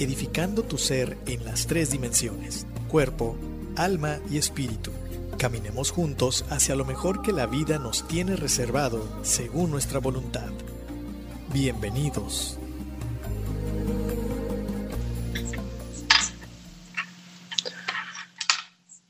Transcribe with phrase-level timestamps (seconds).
[0.00, 3.36] edificando tu ser en las tres dimensiones, cuerpo,
[3.76, 4.90] alma y espíritu.
[5.36, 10.50] Caminemos juntos hacia lo mejor que la vida nos tiene reservado según nuestra voluntad.
[11.52, 12.58] Bienvenidos.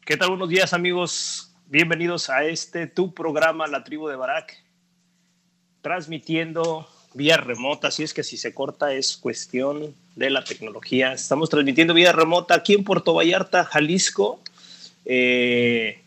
[0.05, 0.31] ¿Qué tal?
[0.31, 1.55] Buenos días amigos.
[1.67, 4.57] Bienvenidos a este tu programa, La Tribu de Barak,
[5.83, 11.15] transmitiendo vía remota, así es que si se corta es cuestión de la tecnología.
[11.15, 14.39] Estamos transmitiendo vía remota aquí en Puerto Vallarta, Jalisco,
[15.07, 16.03] eh,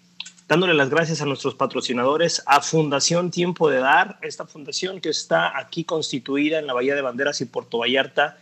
[0.48, 5.58] dándole las gracias a nuestros patrocinadores, a Fundación Tiempo de Dar, esta fundación que está
[5.58, 8.38] aquí constituida en la Bahía de Banderas y Puerto Vallarta,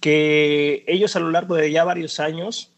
[0.00, 2.68] que ellos a lo largo de ya varios años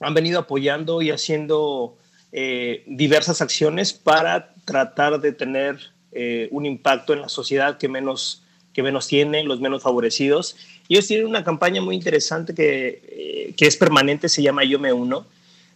[0.00, 1.96] han venido apoyando y haciendo
[2.32, 5.78] eh, diversas acciones para tratar de tener
[6.12, 8.42] eh, un impacto en la sociedad que menos,
[8.74, 10.54] que menos tiene, los menos favorecidos.
[10.88, 14.92] Ellos tienen una campaña muy interesante que, eh, que es permanente, se llama Yo Me
[14.92, 15.26] Uno,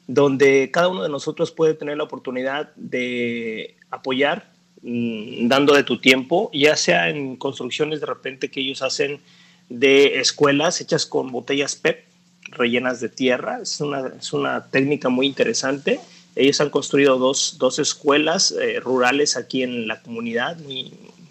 [0.07, 4.51] donde cada uno de nosotros puede tener la oportunidad de apoyar
[4.83, 9.21] mmm, dando de tu tiempo, ya sea en construcciones de repente que ellos hacen
[9.69, 12.05] de escuelas hechas con botellas PEP
[12.51, 13.61] rellenas de tierra.
[13.63, 16.01] Es una, es una técnica muy interesante.
[16.37, 20.57] Ellos han construido dos, dos escuelas eh, rurales aquí en la comunidad,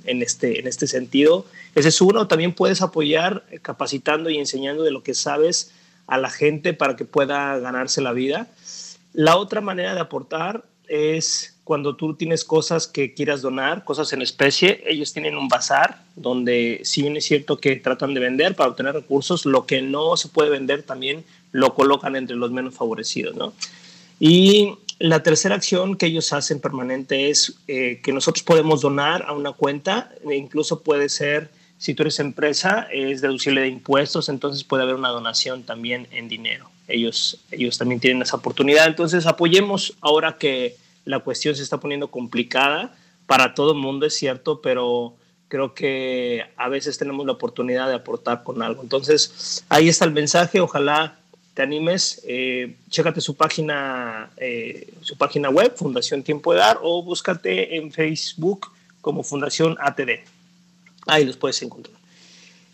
[0.05, 1.45] en, este, en este sentido.
[1.75, 2.27] Ese es uno.
[2.27, 5.71] También puedes apoyar capacitando y enseñando de lo que sabes
[6.07, 8.47] a la gente para que pueda ganarse la vida.
[9.13, 14.23] La otra manera de aportar es cuando tú tienes cosas que quieras donar, cosas en
[14.23, 18.71] especie, ellos tienen un bazar donde si bien es cierto que tratan de vender para
[18.71, 23.35] obtener recursos, lo que no se puede vender también lo colocan entre los menos favorecidos,
[23.35, 23.53] ¿no?
[24.19, 29.31] Y la tercera acción que ellos hacen permanente es eh, que nosotros podemos donar a
[29.31, 34.65] una cuenta, e incluso puede ser, si tú eres empresa, es deducible de impuestos, entonces
[34.65, 36.69] puede haber una donación también en dinero.
[36.89, 42.11] Ellos, ellos también tienen esa oportunidad, entonces apoyemos ahora que la cuestión se está poniendo
[42.11, 42.93] complicada
[43.25, 45.15] para todo el mundo, es cierto, pero
[45.47, 48.81] creo que a veces tenemos la oportunidad de aportar con algo.
[48.83, 51.18] Entonces, ahí está el mensaje, ojalá
[51.59, 57.03] te animes, eh, chécate su página, eh, su página web, Fundación Tiempo de Dar, o
[57.03, 58.71] búscate en Facebook
[59.01, 60.23] como Fundación ATD.
[61.05, 61.97] Ahí los puedes encontrar.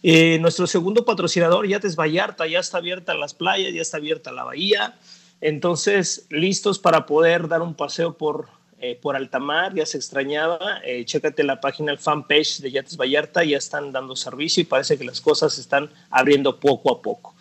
[0.04, 4.44] Eh, nuestro segundo patrocinador, Yates Vallarta, ya está abierta las playas, ya está abierta la
[4.44, 4.94] bahía.
[5.42, 8.50] Entonces, listos para poder dar un paseo por,
[9.02, 10.60] por Altamar, ya se extrañaba.
[11.06, 15.06] Chécate la página, el fanpage de Yates Vallarta, ya están dando servicio y parece que
[15.06, 17.35] las cosas se están abriendo poco a poco.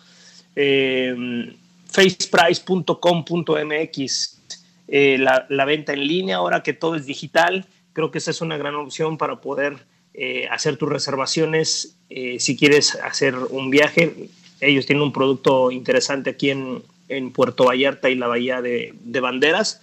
[0.55, 1.53] Eh,
[1.95, 4.41] faceprice.com.mx,
[4.87, 8.57] eh, la, venta en línea, ahora que todo es digital, creo que esa es una
[8.57, 9.77] gran opción para poder
[10.13, 14.29] eh, hacer tus reservaciones eh, si quieres hacer un viaje.
[14.59, 19.19] Ellos tienen un producto interesante aquí en, en Puerto Vallarta y la Bahía de, de,
[19.21, 19.81] Banderas,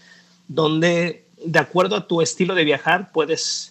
[0.49, 3.71] donde de acuerdo a tu estilo de viajar puedes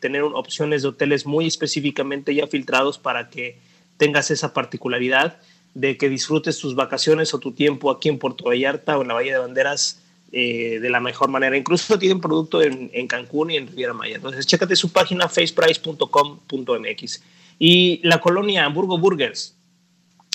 [0.00, 3.58] tener opciones de hoteles muy específicamente ya filtrados para que
[3.96, 5.38] tengas esa particularidad
[5.76, 9.14] de que disfrutes tus vacaciones o tu tiempo aquí en Puerto Vallarta o en la
[9.14, 10.00] Bahía de Banderas
[10.32, 11.56] eh, de la mejor manera.
[11.56, 14.16] Incluso tienen producto en, en, Cancún y en Riviera Maya.
[14.16, 17.22] Entonces, chécate su página faceprice.com.mx.
[17.58, 19.56] Y la colonia Hamburgo Burgers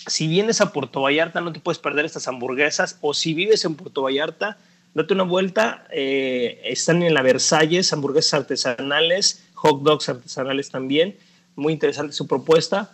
[0.07, 3.75] si vienes a Puerto Vallarta no te puedes perder estas hamburguesas o si vives en
[3.75, 4.57] Puerto Vallarta,
[4.93, 5.85] date una vuelta.
[5.91, 11.17] Eh, están en la Versalles, hamburguesas artesanales, hot dogs artesanales también.
[11.55, 12.91] Muy interesante su propuesta.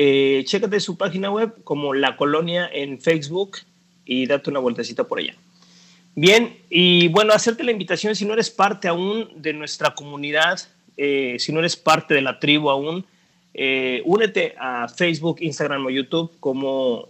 [0.00, 3.58] Eh, chécate su página web como La Colonia en Facebook
[4.06, 5.34] y date una vueltecita por allá.
[6.14, 10.60] Bien, y bueno, hacerte la invitación si no eres parte aún de nuestra comunidad,
[10.96, 13.06] eh, si no eres parte de la tribu aún,
[13.54, 17.08] eh, únete a Facebook, Instagram o YouTube como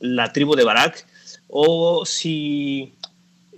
[0.00, 1.06] la tribu de Barak.
[1.48, 2.94] O si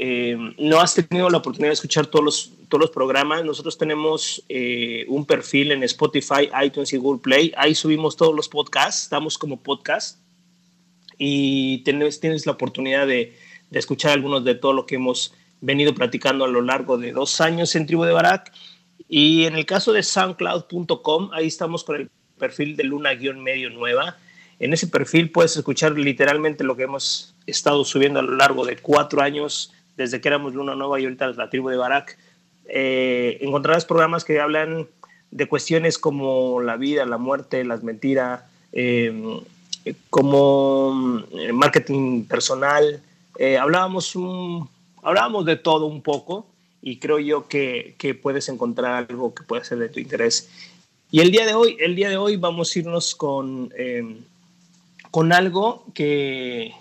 [0.01, 4.43] eh, no has tenido la oportunidad de escuchar todos los, todos los programas, nosotros tenemos
[4.49, 7.53] eh, un perfil en Spotify, iTunes y Google Play.
[7.57, 10.19] Ahí subimos todos los podcasts, estamos como podcast.
[11.17, 13.39] Y tienes, tienes la oportunidad de,
[13.71, 17.41] de escuchar algunos de todo lo que hemos venido platicando a lo largo de dos
[17.41, 18.53] años en Tribu de Barak.
[19.09, 22.11] Y en el caso de soundcloud.com, ahí estamos con el
[22.41, 24.17] perfil de Luna-Medio Nueva.
[24.59, 28.79] En ese perfil puedes escuchar literalmente lo que hemos estado subiendo a lo largo de
[28.79, 32.19] cuatro años, desde que éramos Luna Nueva y ahorita la tribu de Barak.
[32.69, 34.87] Eh, encontrarás programas que hablan
[35.31, 39.41] de cuestiones como la vida, la muerte, las mentiras, em,
[40.11, 43.03] como eh, marketing personal.
[43.39, 44.15] Eh, hablábamos,
[45.03, 46.47] hablábamos de todo un poco
[46.81, 50.49] y creo yo que, puedes encontrar algo que pueda ser de tu interés.
[51.11, 54.19] Y el día de hoy, el día de hoy vamos a irnos con, eh,
[55.11, 56.75] con algo que,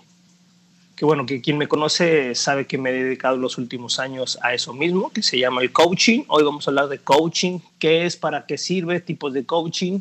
[0.96, 4.54] que, bueno, que quien me conoce sabe que me he dedicado los últimos años a
[4.54, 6.24] eso mismo, que se llama el coaching.
[6.28, 10.00] Hoy vamos a hablar de coaching, qué es, para qué sirve, tipos de coaching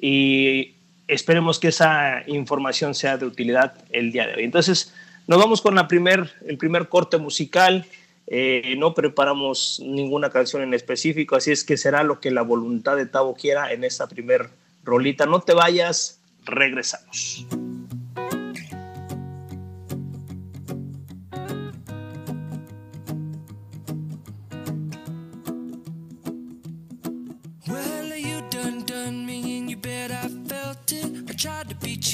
[0.00, 0.74] y
[1.08, 4.44] esperemos que esa información sea de utilidad el día de hoy.
[4.44, 4.94] Entonces,
[5.26, 7.86] nos vamos con la primer, el primer corte musical.
[8.26, 12.96] Eh, no preparamos ninguna canción en específico, así es que será lo que la voluntad
[12.96, 14.50] de Tavo quiera en esta primer
[14.84, 15.26] rolita.
[15.26, 17.46] No te vayas, regresamos.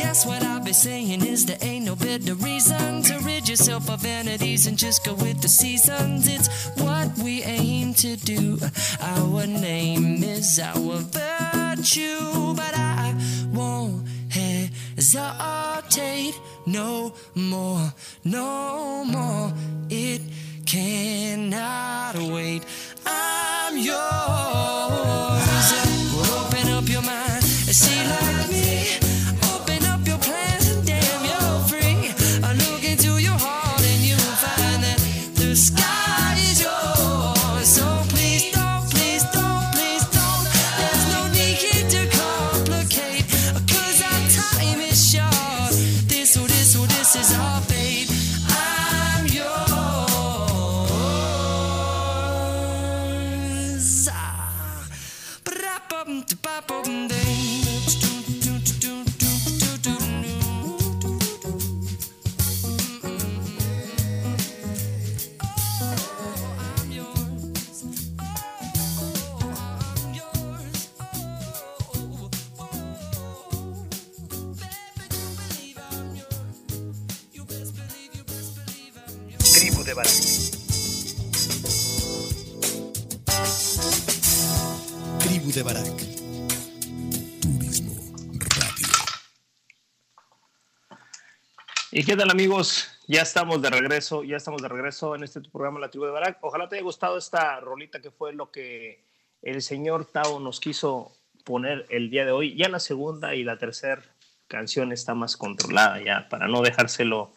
[0.00, 4.00] Guess what I'll be saying is there ain't no better reason to rid yourself of
[4.00, 6.26] vanities and just go with the seasons.
[6.26, 6.48] It's
[6.80, 8.58] what we aim to do.
[8.98, 13.14] Our name is our virtue, but I
[13.52, 17.92] won't hesitate no more,
[18.24, 19.52] no more.
[19.90, 20.22] It
[20.64, 22.64] cannot wait.
[23.04, 24.79] I'm yours.
[79.94, 80.50] De.
[85.18, 85.96] Tribu de Barak.
[87.40, 87.94] Turismo
[88.38, 88.86] Radio.
[91.90, 92.88] ¿Y qué tal amigos?
[93.08, 96.38] Ya estamos de regreso, ya estamos de regreso en este programa La Tribu de Barak.
[96.42, 99.04] Ojalá te haya gustado esta rolita que fue lo que
[99.42, 102.54] el señor Tao nos quiso poner el día de hoy.
[102.54, 104.02] Ya la segunda y la tercera
[104.46, 107.32] canción está más controlada ya, para no dejárselo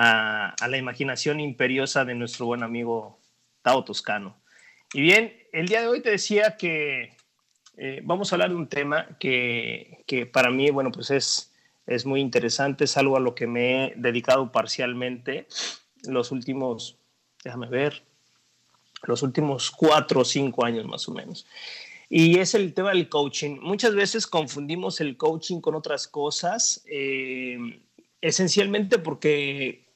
[0.00, 3.18] a, a la imaginación imperiosa de nuestro buen amigo
[3.62, 4.36] Tao Toscano.
[4.92, 7.16] Y bien, el día de hoy te decía que
[7.76, 11.52] eh, vamos a hablar de un tema que, que, para mí, bueno, pues es,
[11.88, 15.48] es muy interesante, es algo a lo que me he dedicado parcialmente
[16.04, 16.96] los últimos,
[17.42, 18.04] déjame ver,
[19.02, 21.44] los últimos cuatro o cinco años más o menos.
[22.08, 23.58] Y es el tema del coaching.
[23.60, 27.80] Muchas veces confundimos el coaching con otras cosas, eh,
[28.20, 29.87] esencialmente porque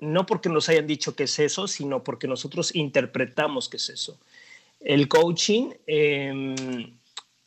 [0.00, 4.18] no porque nos hayan dicho que es eso, sino porque nosotros interpretamos que es eso.
[4.80, 6.56] El coaching eh,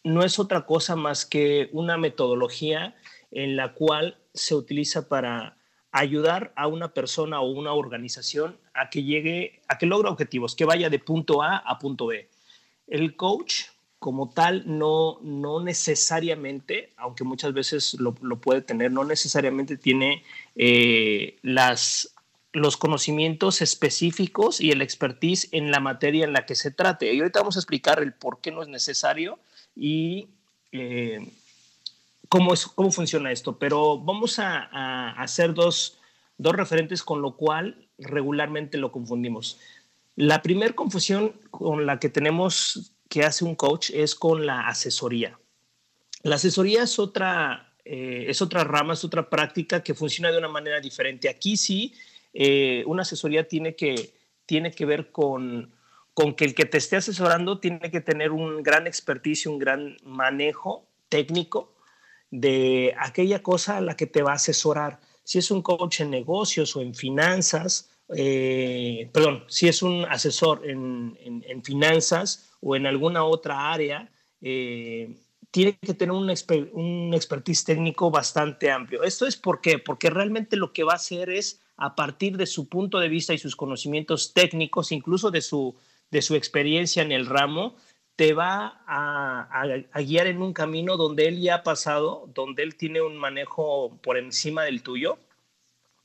[0.03, 2.95] no es otra cosa más que una metodología
[3.31, 5.57] en la cual se utiliza para
[5.91, 10.65] ayudar a una persona o una organización a que llegue, a que logre objetivos, que
[10.65, 12.29] vaya de punto A a punto B.
[12.87, 13.65] El coach
[13.99, 20.23] como tal no, no necesariamente, aunque muchas veces lo, lo puede tener, no necesariamente tiene
[20.55, 22.12] eh, las,
[22.53, 27.13] los conocimientos específicos y el expertise en la materia en la que se trate.
[27.13, 29.39] Y ahorita vamos a explicar el por qué no es necesario
[29.75, 30.27] y
[30.71, 31.27] eh,
[32.29, 33.57] cómo, es, cómo funciona esto.
[33.57, 35.97] Pero vamos a, a hacer dos,
[36.37, 39.59] dos referentes con lo cual regularmente lo confundimos.
[40.15, 45.39] La primera confusión con la que tenemos que hace un coach es con la asesoría.
[46.21, 50.47] La asesoría es otra, eh, es otra rama, es otra práctica que funciona de una
[50.47, 51.29] manera diferente.
[51.29, 51.93] Aquí sí,
[52.33, 54.13] eh, una asesoría tiene que,
[54.45, 55.73] tiene que ver con,
[56.13, 59.97] con que el que te esté asesorando tiene que tener un gran expertise, un gran
[60.03, 61.75] manejo técnico
[62.31, 64.99] de aquella cosa a la que te va a asesorar.
[65.23, 70.67] Si es un coach en negocios o en finanzas, eh, perdón, si es un asesor
[70.67, 74.11] en, en, en finanzas o en alguna otra área,
[74.41, 75.15] eh,
[75.51, 79.03] tiene que tener un, exper un, expertise técnico bastante amplio.
[79.03, 79.77] ¿Esto es por qué?
[79.77, 83.33] Porque realmente lo que va a hacer es, a partir de su punto de vista
[83.33, 85.75] y sus conocimientos técnicos, incluso de su,
[86.11, 87.75] de su experiencia en el ramo,
[88.15, 93.01] te va a, guiar en un camino donde él ya ha pasado, donde él tiene
[93.01, 95.17] un manejo por encima del tuyo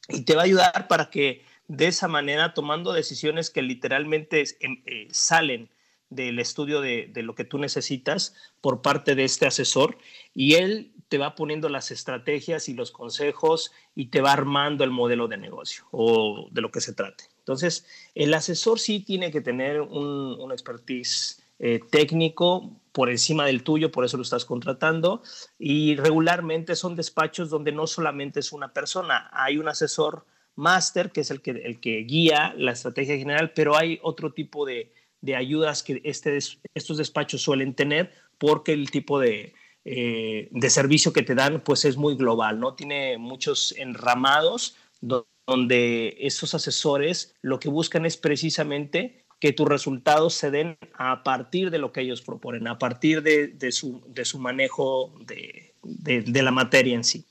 [0.08, 5.08] y te va a ayudar para que de esa manera, tomando decisiones que literalmente eh,
[5.10, 5.68] salen
[6.08, 9.98] del estudio de, de, lo que tú necesitas por parte de este asesor
[10.32, 14.90] y él te va poniendo las estrategias y los consejos y te va armando el
[14.90, 17.24] modelo de negocio o de lo que se trate.
[17.38, 23.64] Entonces, el asesor sí tiene que tener un, un expertise eh, técnico por encima del
[23.64, 25.22] tuyo, por eso lo estás contratando
[25.58, 30.24] y regularmente son despachos donde no solamente es una persona, hay un asesor
[30.54, 34.66] máster, que es el que, el que guía la estrategia general, pero hay otro tipo
[34.66, 36.38] de, de ayudas que este,
[36.74, 39.54] estos despachos suelen tener porque el tipo de,
[39.84, 42.74] eh, de servicio que te dan pues es muy global, ¿no?
[42.74, 50.50] Tiene muchos enramados donde esos asesores lo que buscan es precisamente que tus resultados se
[50.50, 54.38] den a partir de lo que ellos proponen, a partir de, de, su, de su,
[54.38, 57.24] manejo de, de la materia en sí.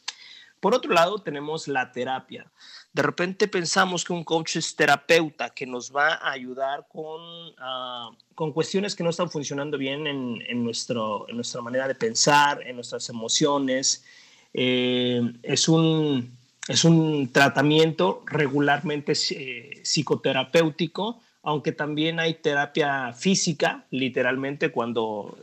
[0.60, 2.52] Por otro lado, tenemos la terapia.
[2.98, 8.16] De repente pensamos que un coach es terapeuta que nos va a ayudar con, uh,
[8.34, 12.60] con cuestiones que no están funcionando bien en, en, nuestro, en nuestra manera de pensar,
[12.66, 14.04] en nuestras emociones.
[14.52, 16.36] Eh, es, un,
[16.68, 25.38] es un tratamiento regularmente eh, psicoterapéutico, aunque también hay terapia física, literalmente cuando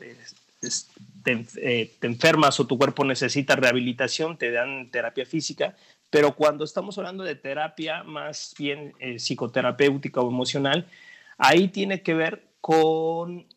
[0.60, 0.90] es,
[1.22, 5.76] te, eh, te, enfermas o tu cuerpo necesita rehabilitación, te dan terapia física,
[6.14, 10.88] pero cuando estamos hablando de terapia más bien eh, psicoterapéutica o emocional,
[11.36, 13.48] ahí tiene que ver con,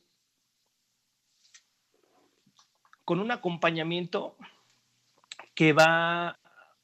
[3.06, 4.38] con un acompañamiento
[5.54, 6.40] que va,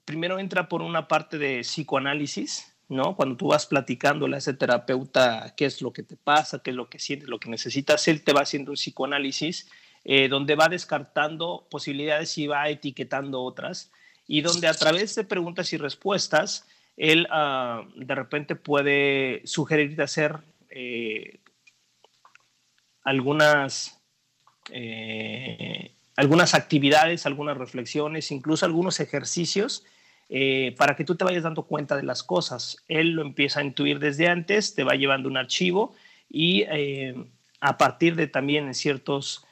[0.05, 3.15] primero entra por una parte de psicoanálisis, ¿no?
[3.15, 6.75] Cuando tú vas platicándole a ese terapeuta qué es lo que te pasa, qué es
[6.75, 9.71] lo que sientes, lo que necesitas, él te va haciendo un psicoanálisis
[10.03, 13.91] eh, donde va descartando posibilidades y va etiquetando otras
[14.33, 20.39] y donde a través de preguntas y respuestas, él uh, de repente puede sugerirte hacer
[20.71, 21.39] eh,
[23.03, 24.01] algunas,
[24.71, 29.85] eh, algunas actividades, algunas reflexiones, incluso algunos ejercicios
[30.29, 32.77] eh, para que tú te vayas dando cuenta de las cosas.
[32.87, 35.93] Él lo empieza a intuir desde antes, te va llevando un archivo
[36.27, 36.63] y
[37.59, 39.45] a partir de también ciertos,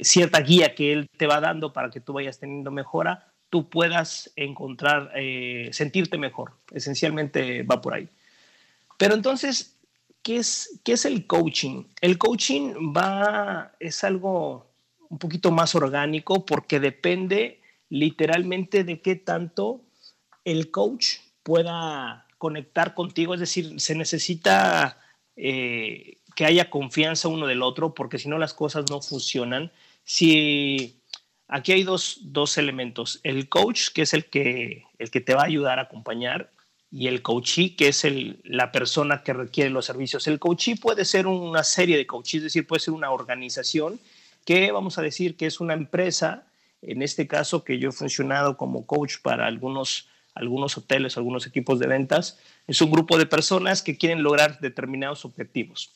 [0.00, 4.32] cierta guía que él te va dando para que tú vayas teniendo mejora, tú puedas
[4.34, 5.12] encontrar,
[5.70, 6.54] sentirte mejor.
[6.72, 8.08] Esencialmente va por ahí.
[8.98, 9.76] Pero entonces,
[10.24, 11.84] ¿qué es, qué es el coaching?
[12.00, 14.66] El coaching va, es algo
[15.08, 19.82] un poquito más orgánico porque depende literalmente de qué tanto
[20.44, 24.98] el coach pueda conectar contigo, es decir, se necesita
[25.36, 29.70] eh, que haya confianza uno del otro, porque si no las cosas no funcionan.
[30.02, 30.96] Si
[31.48, 35.42] aquí hay dos, dos, elementos, el coach, que es el que, el que te va
[35.42, 36.50] a ayudar a acompañar,
[36.90, 40.28] y el coachee, que es el, la persona que requiere los servicios.
[40.28, 43.98] El coachee puede ser una serie de coaches, es decir, puede ser una organización
[44.44, 46.46] que vamos a decir que es una empresa
[46.86, 51.78] en este caso que yo he funcionado como coach para algunos, algunos hoteles, algunos equipos
[51.78, 55.92] de ventas, es un grupo de personas que quieren lograr determinados objetivos.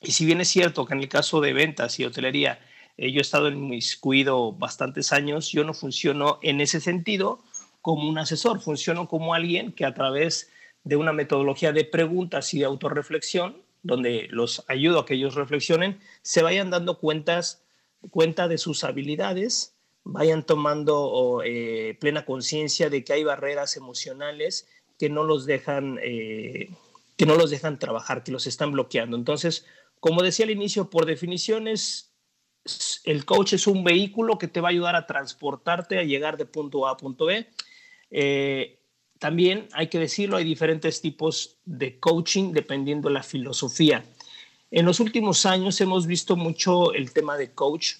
[0.00, 2.58] Y si bien es cierto que en el caso de ventas y hotelería,
[2.96, 7.40] eh, yo he estado en inmiscuido bastantes años, yo no funciono en ese sentido
[7.80, 10.50] como un asesor, funciono como alguien que a través
[10.84, 16.00] de una metodología de preguntas y de autorreflexión, donde los ayudo a que ellos reflexionen,
[16.22, 17.62] se vayan dando cuentas,
[18.10, 19.74] cuenta de sus habilidades,
[20.04, 26.70] vayan tomando eh, plena conciencia de que hay barreras emocionales que no los dejan eh,
[27.16, 29.16] que no los dejan trabajar, que los están bloqueando.
[29.16, 29.66] Entonces,
[30.00, 32.11] como decía al inicio, por definiciones,
[33.04, 36.46] el coach es un vehículo que te va a ayudar a transportarte a llegar de
[36.46, 37.46] punto A a punto B.
[38.10, 38.78] Eh,
[39.18, 44.04] también hay que decirlo, hay diferentes tipos de coaching dependiendo de la filosofía.
[44.70, 47.94] En los últimos años hemos visto mucho el tema de coach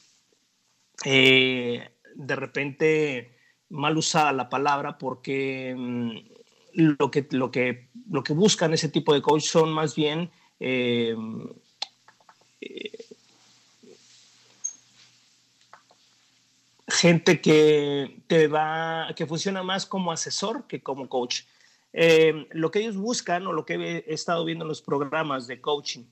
[1.05, 6.11] eh, de repente mal usada la palabra porque mm,
[6.75, 11.17] lo, que, lo, que, lo que buscan ese tipo de coach son más bien eh,
[16.93, 21.43] gente que te va, que funciona más como asesor que como coach.
[21.95, 25.61] Eh, lo que ellos buscan o lo que he estado viendo en los programas de
[25.61, 26.05] coaching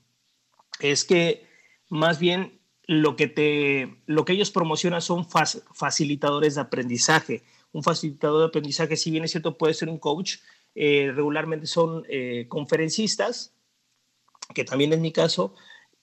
[0.79, 1.47] es que
[1.89, 5.27] más bien lo que, te, lo que ellos promocionan son
[5.73, 7.43] facilitadores de aprendizaje.
[7.71, 10.37] Un facilitador de aprendizaje, si bien es cierto, puede ser un coach,
[10.73, 13.53] eh, regularmente son eh, conferencistas,
[14.53, 15.53] que también es mi caso,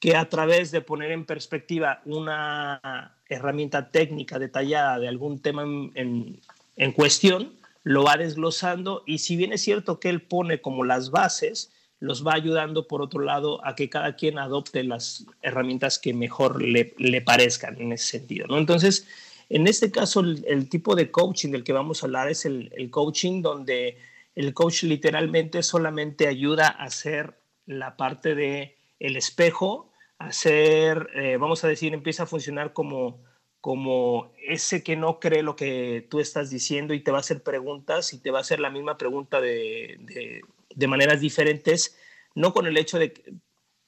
[0.01, 6.41] que a través de poner en perspectiva una herramienta técnica detallada de algún tema en,
[6.77, 11.11] en cuestión, lo va desglosando y si bien es cierto que él pone como las
[11.11, 16.15] bases, los va ayudando, por otro lado, a que cada quien adopte las herramientas que
[16.15, 18.47] mejor le, le parezcan en ese sentido.
[18.47, 18.59] ¿no?
[18.59, 19.07] Entonces,
[19.49, 22.91] en este caso, el, tipo de coaching del que vamos a hablar es el, el,
[22.91, 23.99] coaching donde
[24.35, 27.35] el coach literalmente solamente ayuda a hacer
[27.67, 33.23] la parte de el espejo, hacer, eh, vamos a decir, empieza a funcionar como,
[33.61, 37.43] como ese que no cree lo que tú estás diciendo y te va a hacer
[37.43, 40.43] preguntas y te va a hacer la misma pregunta de, de
[40.79, 41.99] de maneras diferentes,
[42.37, 43.13] no con el hecho de,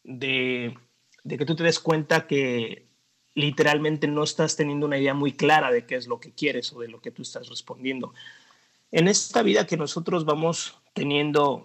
[0.03, 0.77] de,
[1.25, 2.89] que tú te des cuenta que
[3.35, 6.81] literalmente no estás teniendo una idea muy clara de qué es lo que quieres o
[6.81, 8.13] de lo que tú estás respondiendo.
[8.91, 11.65] En esta vida que nosotros vamos teniendo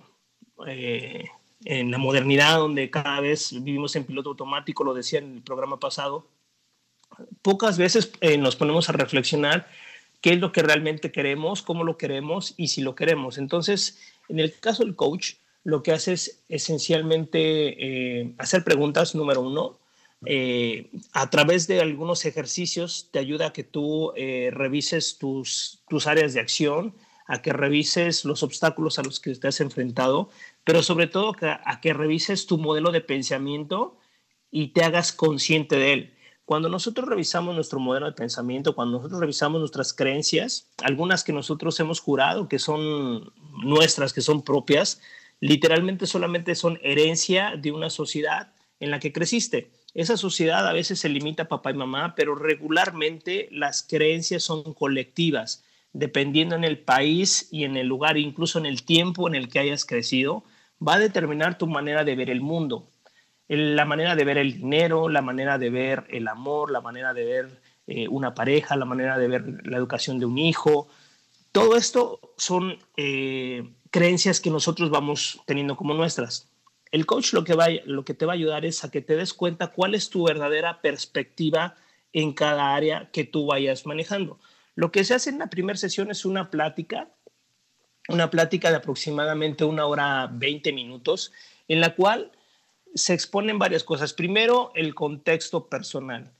[0.67, 1.25] eh,
[1.65, 5.79] en la modernidad, donde cada vez vivimos en piloto automático, lo decía en el programa
[5.79, 6.27] pasado,
[7.41, 9.67] pocas veces eh, nos ponemos a reflexionar
[10.21, 13.37] qué es lo que realmente queremos, cómo lo queremos y si lo queremos.
[13.37, 13.99] Entonces,
[14.29, 19.79] en el caso del coach, lo que hace es esencialmente eh, hacer preguntas, número uno,
[20.27, 26.33] eh, a través de algunos ejercicios te ayuda a que tú revises tus, tus áreas
[26.33, 30.29] de acción, a que revises los obstáculos a los que te enfrentado,
[30.63, 33.97] pero sobre todo a que revises tu modelo de pensamiento
[34.51, 36.13] y te hagas consciente de él.
[36.45, 41.79] Cuando nosotros revisamos nuestro modelo de pensamiento, cuando nosotros revisamos nuestras creencias, algunas que nosotros
[41.79, 43.33] hemos jurado que son
[43.63, 45.01] nuestras, que son propias,
[45.39, 49.71] literalmente solamente son herencia de una sociedad en la que creciste.
[49.95, 54.75] Esa sociedad a veces se limita a papá y mamá, pero regularmente las creencias son
[54.75, 55.64] colectivas,
[55.95, 59.59] dependiendo en el país y en el lugar, incluso en el tiempo en el que
[59.59, 60.43] hayas crecido,
[60.85, 62.89] va a determinar tu manera de ver el mundo
[63.47, 67.25] la manera de ver el dinero, la manera de ver el amor, la manera de
[67.25, 70.87] ver eh, una pareja, la manera de ver la educación de un hijo.
[71.51, 76.49] Todo esto son eh, creencias que nosotros vamos teniendo como nuestras.
[76.91, 79.15] El coach lo que, va, lo que te va a ayudar es a que te
[79.15, 81.75] des cuenta cuál es tu verdadera perspectiva
[82.13, 84.39] en cada área que tú vayas manejando.
[84.75, 87.09] Lo que se hace en la primera sesión es una plática
[88.07, 91.31] una plática de aproximadamente una hora 20 minutos,
[91.67, 92.31] en la cual
[92.93, 94.13] se exponen varias cosas.
[94.13, 96.31] Primero, el contexto personal.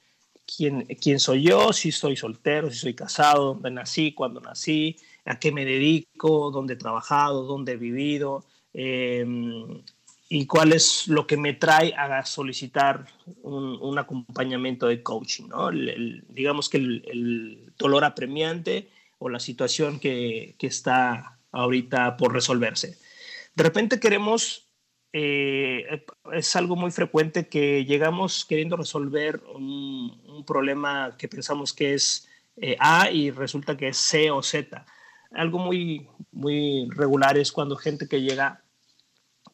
[0.46, 1.74] ¿Quién, quién soy yo?
[1.74, 4.96] Si soy soltero, si soy casado, dónde nací, cuándo nací,
[5.26, 9.82] a qué me dedico, dónde he trabajado, dónde he vivido, em,
[10.28, 13.06] y cuál es lo que me trae a solicitar
[13.44, 15.48] un, acompañamiento de coaching.
[15.50, 15.70] ¿no?
[16.30, 22.98] digamos que el, dolor apremiante o la situación que, que, está ahorita por resolverse.
[23.54, 24.68] De repente queremos,
[25.14, 32.28] eh, es algo muy frecuente que llegamos queriendo resolver un, problema que pensamos que es
[32.58, 34.86] eh, A y resulta que es C o Z.
[35.32, 38.65] Algo muy, muy regular es cuando gente que llega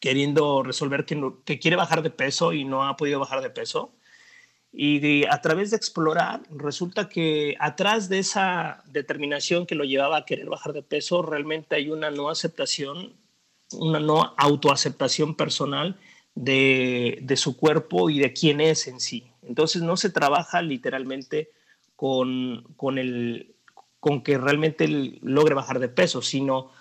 [0.02, 3.92] queriendo resolver que, que quiere bajar de peso y no ha podido bajar de peso.
[4.72, 10.24] Y a través de explorar, resulta que atrás de esa determinación que lo llevaba a
[10.24, 13.12] querer bajar de peso, realmente hay una no aceptación,
[13.74, 16.00] una no autoaceptación personal
[16.34, 19.30] de, de su cuerpo y de quién es en sí.
[19.42, 21.52] Entonces no se trabaja literalmente
[21.94, 23.54] con, con, el,
[24.00, 24.88] con que realmente
[25.22, 26.72] logre bajar de peso, sino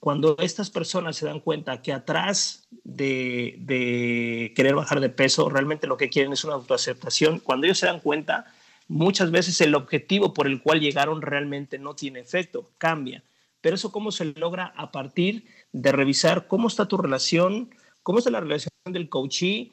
[0.00, 5.96] cuando estas personas se dan cuenta que atrás de, querer bajar de peso, realmente lo
[5.96, 8.46] que quieren es una autoaceptación, cuando ellos se dan cuenta,
[8.88, 13.24] muchas veces el objetivo por el cual llegaron realmente no tiene efecto, cambia.
[13.60, 18.30] Pero eso cómo se logra a partir de revisar cómo está tu relación, cómo está
[18.30, 19.72] la relación del coachee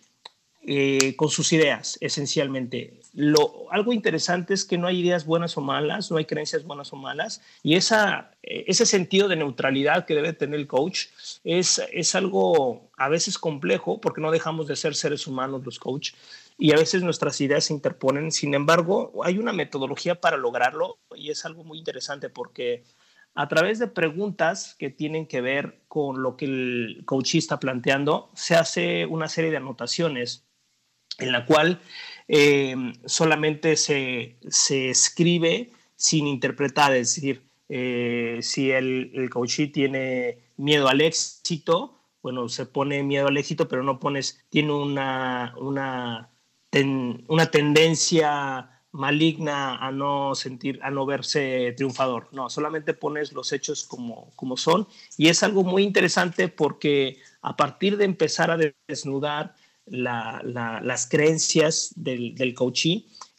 [0.65, 3.01] eh, con sus ideas, esencialmente.
[3.13, 6.91] Lo, algo interesante es que no hay ideas buenas o malas, no hay creencias buenas
[6.93, 11.05] o malas, y esa, eh, ese sentido de neutralidad que debe tener el coach
[11.43, 16.15] es, es algo a veces complejo porque no dejamos de ser seres humanos los coaches
[16.57, 18.31] y a veces nuestras ideas se interponen.
[18.31, 22.83] Sin embargo, hay una metodología para lograrlo y es algo muy interesante porque
[23.35, 28.31] a través de preguntas que tienen que ver con lo que el coach está planteando,
[28.33, 30.45] se hace una serie de anotaciones
[31.19, 31.79] en la cual
[32.27, 34.37] eh, solamente se,
[34.69, 39.29] escribe sin interpretar, es decir, eh, si el, el
[39.71, 45.53] tiene miedo al éxito, bueno, se pone miedo al éxito, pero no pones, tiene una,
[45.57, 46.29] una,
[47.27, 52.29] una tendencia maligna a no sentir, a no verse triunfador.
[52.31, 54.87] No, solamente pones los hechos como, como son.
[55.17, 58.57] Y es algo muy interesante porque a partir de empezar a
[58.87, 59.55] desnudar
[59.85, 62.55] las creencias del, del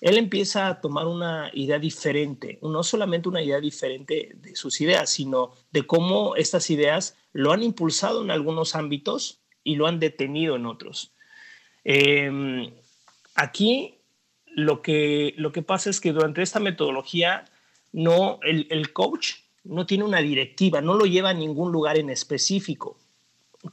[0.00, 5.08] él empieza a tomar una idea diferente, no solamente una idea diferente de sus ideas,
[5.08, 10.56] sino de cómo estas ideas lo han impulsado en algunos ámbitos y lo han detenido
[10.56, 11.12] en otros.
[11.84, 12.70] Em,
[13.34, 13.94] aquí
[14.46, 17.46] lo que, lo que pasa es que durante esta metodología,
[17.92, 22.10] no, el, el coach no tiene una directiva, no lo lleva a ningún lugar en
[22.10, 22.98] específico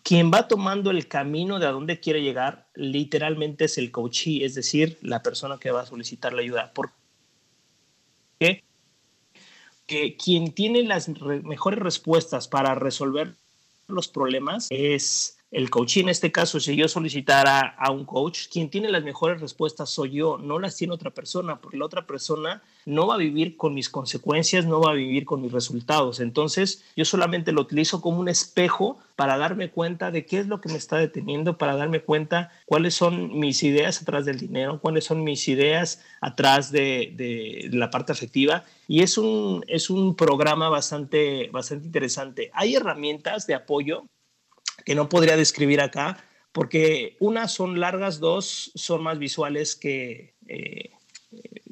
[0.03, 4.55] quien va tomando el camino de a dónde quiere llegar, literalmente es el coachee, es
[4.55, 6.73] decir, la persona que va a solicitar la ayuda.
[6.73, 6.91] ¿Por
[8.39, 8.63] qué?
[9.87, 13.35] Que quien tiene las mejores respuestas para resolver
[13.87, 18.69] los problemas es el coach, en este caso, si yo solicitara a un coach, quien
[18.69, 22.63] tiene las mejores respuestas soy yo, no las tiene otra persona, porque la otra persona
[22.85, 26.21] no va a vivir con mis consecuencias, no va a vivir con mis resultados.
[26.21, 30.61] Entonces, yo solamente lo utilizo como un espejo para darme cuenta de qué es lo
[30.61, 35.03] que me está deteniendo, para darme cuenta cuáles son mis ideas atrás del dinero, cuáles
[35.03, 38.63] son mis ideas atrás de, de la parte afectiva.
[38.87, 42.51] Y es un, es un programa bastante, bastante interesante.
[42.53, 44.05] Hay herramientas de apoyo
[44.85, 50.91] que no podría describir acá, porque una son largas, dos son más visuales que, eh,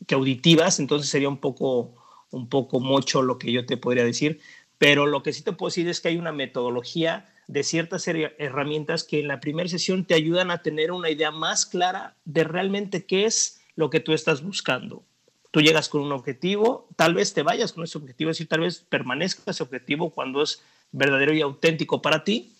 [0.07, 1.95] que auditivas, entonces sería un poco,
[2.31, 4.39] un poco mucho lo que yo te podría decir,
[4.77, 9.03] pero lo que sí te puedo decir es que hay una metodología de ciertas herramientas
[9.03, 13.05] que en la primera sesión te ayudan a tener una idea más clara de realmente
[13.05, 15.03] qué es lo que tú estás buscando.
[15.51, 18.59] Tú llegas con un objetivo, tal vez te vayas con ese objetivo, es decir, tal
[18.59, 22.53] vez permanezca ese objetivo cuando es verdadero y auténtico para ti,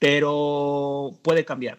[0.00, 1.78] pero puede cambiar.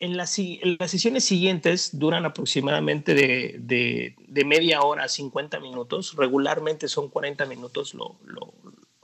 [0.00, 7.44] En las, sesiones siguientes duran aproximadamente de, media hora a 50 minutos, regularmente son 40
[7.44, 8.18] minutos lo,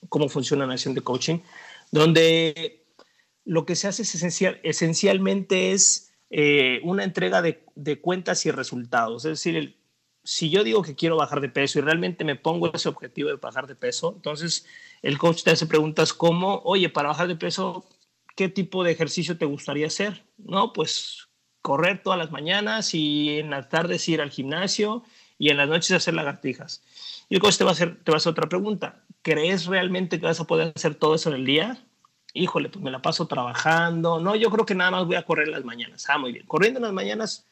[0.09, 1.41] cómo funciona la sesión de coaching,
[1.93, 2.87] donde
[3.45, 7.63] lo que se hace es esencial, esencialmente es eh, una entrega de,
[8.01, 9.27] cuentas y resultados.
[9.27, 9.77] Es decir,
[10.25, 13.37] si yo digo que quiero bajar de peso y realmente me pongo ese objetivo de
[13.37, 14.67] bajar de peso, entonces
[15.03, 17.87] el coach te hace preguntas como, oye, para bajar de peso,
[18.37, 20.73] qué tipo de ejercicio te gustaría hacer, ¿no?
[20.73, 21.29] Pues
[21.63, 25.03] correr todas las mañanas y en las tardes ir al gimnasio
[25.37, 26.85] y en las noches hacer lagartijas.
[27.29, 29.03] Y coach te va a hacer, te va a otra pregunta.
[29.27, 31.85] ¿crees realmente que vas a poder hacer todo eso en el día?
[32.33, 34.21] Híjole, pues me la paso trabajando.
[34.21, 36.09] No, yo creo que nada más voy a correr las mañanas.
[36.09, 36.47] Ah, muy bien.
[36.47, 37.45] Corriendo en las mañanas,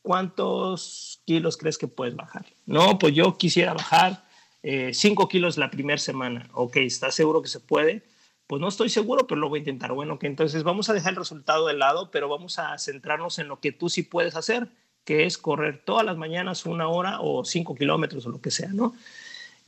[0.00, 2.46] ¿cuántos kilos crees que puedes bajar?
[2.64, 4.24] No, pues yo quisiera bajar
[4.62, 6.48] 5 eh, kilos la primera semana.
[6.54, 8.04] Ok, ¿estás seguro que se puede?
[8.48, 9.92] Pues no estoy seguro, pero lo voy a intentar.
[9.92, 13.46] Bueno, que entonces vamos a dejar el resultado de lado, pero vamos a centrarnos en
[13.46, 14.68] lo que tú sí puedes hacer,
[15.04, 18.70] que es correr todas las mañanas una hora o 5 kilómetros o lo que sea,
[18.72, 18.96] ¿no?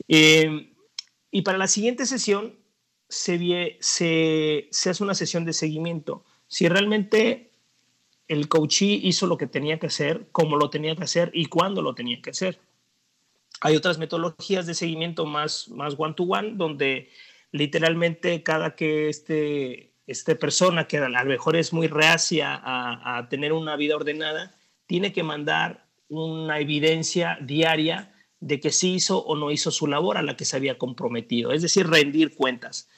[0.07, 0.73] Eh,
[1.29, 2.55] y para la siguiente sesión
[3.07, 6.25] se, se, se hace una sesión de seguimiento.
[6.47, 7.51] Si realmente
[8.27, 11.83] el coachee hizo lo que tenía que hacer, cómo lo tenía que hacer y cuándo
[11.83, 12.59] lo tenía que hacer.
[13.59, 17.11] Hay otras metodologías de seguimiento más, más one-to-one, donde
[17.51, 23.29] literalmente cada que este, este persona, que a lo mejor es muy reacia a, a
[23.29, 24.53] tener una vida ordenada,
[24.85, 30.17] tiene que mandar una evidencia diaria de que sí hizo o no hizo su labor
[30.17, 32.89] a la que se había comprometido, es decir, rendir cuentas.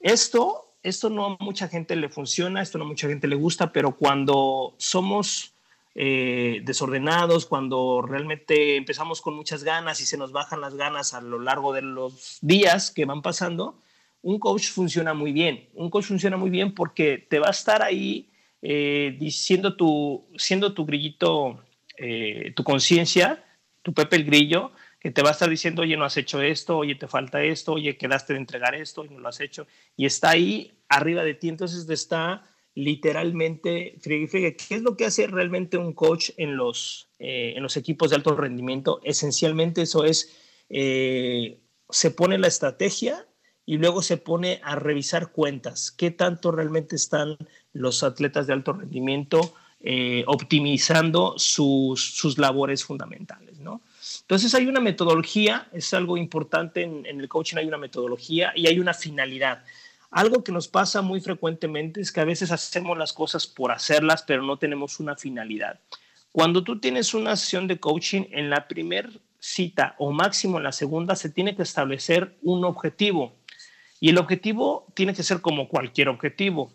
[0.00, 3.72] Esto, esto no a mucha gente le funciona, esto no a mucha gente le gusta,
[3.72, 5.52] pero cuando somos
[5.94, 11.20] eh, desordenados, cuando realmente empezamos con muchas ganas y se nos bajan las ganas a
[11.20, 13.76] lo largo de los días que van pasando,
[14.22, 15.68] un coach funciona muy bien.
[15.74, 18.30] Un coach funciona muy bien porque te va a estar ahí
[18.62, 21.60] eh, diciendo tu, siendo tu grillito,
[21.98, 23.44] eh, tu conciencia,
[23.82, 26.78] tu Pepe el Grillo, que te va a estar diciendo, oye, no has hecho esto,
[26.78, 29.66] oye, te falta esto, oye, quedaste de entregar esto y no lo has hecho.
[29.96, 35.26] Y está ahí arriba de ti, entonces te está literalmente ¿Qué es lo que hace
[35.26, 39.00] realmente un coach en los, eh, en los equipos de alto rendimiento?
[39.02, 40.38] Esencialmente eso es,
[40.70, 43.26] se pone la estrategia
[43.64, 45.90] y luego se pone a revisar cuentas.
[45.90, 47.36] ¿Qué tanto realmente están
[47.72, 53.58] los atletas de alto rendimiento eh, optimizando sus, sus labores fundamentales?
[53.60, 53.82] ¿no?
[54.22, 58.78] Entonces hay una metodología, es algo importante en, el coaching, hay una metodología y hay
[58.78, 59.64] una finalidad.
[60.10, 64.22] Algo que nos pasa muy frecuentemente es que a veces hacemos las cosas por hacerlas,
[64.22, 65.80] pero no tenemos una finalidad.
[66.32, 70.72] Cuando tú tienes una sesión de coaching, en la primera cita o máximo en la
[70.72, 73.34] segunda, se tiene que establecer un objetivo.
[74.02, 76.72] Y el objetivo tiene que ser como cualquier objetivo.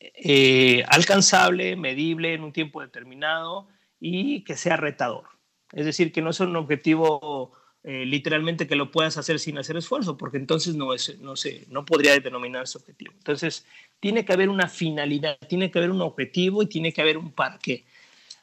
[0.00, 3.68] Eh, alcanzable, medible en un tiempo determinado
[4.00, 5.24] y que sea retador.
[5.70, 7.52] Es decir, que no es un objetivo
[7.84, 11.66] eh, literalmente que lo puedas hacer sin hacer esfuerzo, porque entonces no, es, no, sé,
[11.68, 13.12] no podría denominarse objetivo.
[13.18, 13.66] Entonces,
[14.00, 17.32] tiene que haber una finalidad, tiene que haber un objetivo y tiene que haber un
[17.32, 17.84] para qué.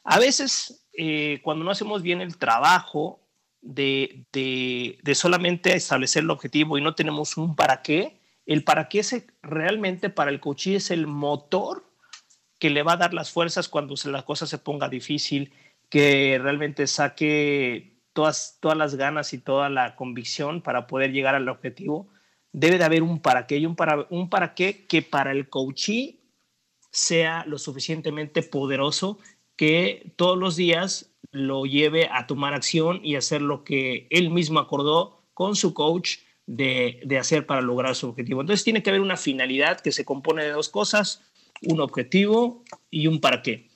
[0.04, 3.25] A veces, eh, cuando no hacemos bien el trabajo
[3.66, 8.88] de, de, de, solamente establecer el objetivo y no tenemos un para qué, el para
[8.88, 11.84] qué es realmente para el coachí es el motor
[12.60, 15.52] que le va a dar las fuerzas cuando se, la cosa se ponga difícil
[15.90, 21.50] que realmente saque todas, todas las ganas y toda la convicción para poder llegar al
[21.50, 22.08] objetivo,
[22.52, 25.50] debe de haber un para qué y un para, un para qué que para el
[25.50, 26.22] coachee
[26.92, 29.18] sea lo suficientemente poderoso
[29.56, 34.60] que todos los días lo lleve a tomar acción y hacer lo que él mismo
[34.60, 38.42] acordó con su coach de, de, hacer para lograr su objetivo.
[38.42, 41.24] Entonces tiene que haber una finalidad que se compone de dos cosas,
[41.62, 43.68] un objetivo y un para qué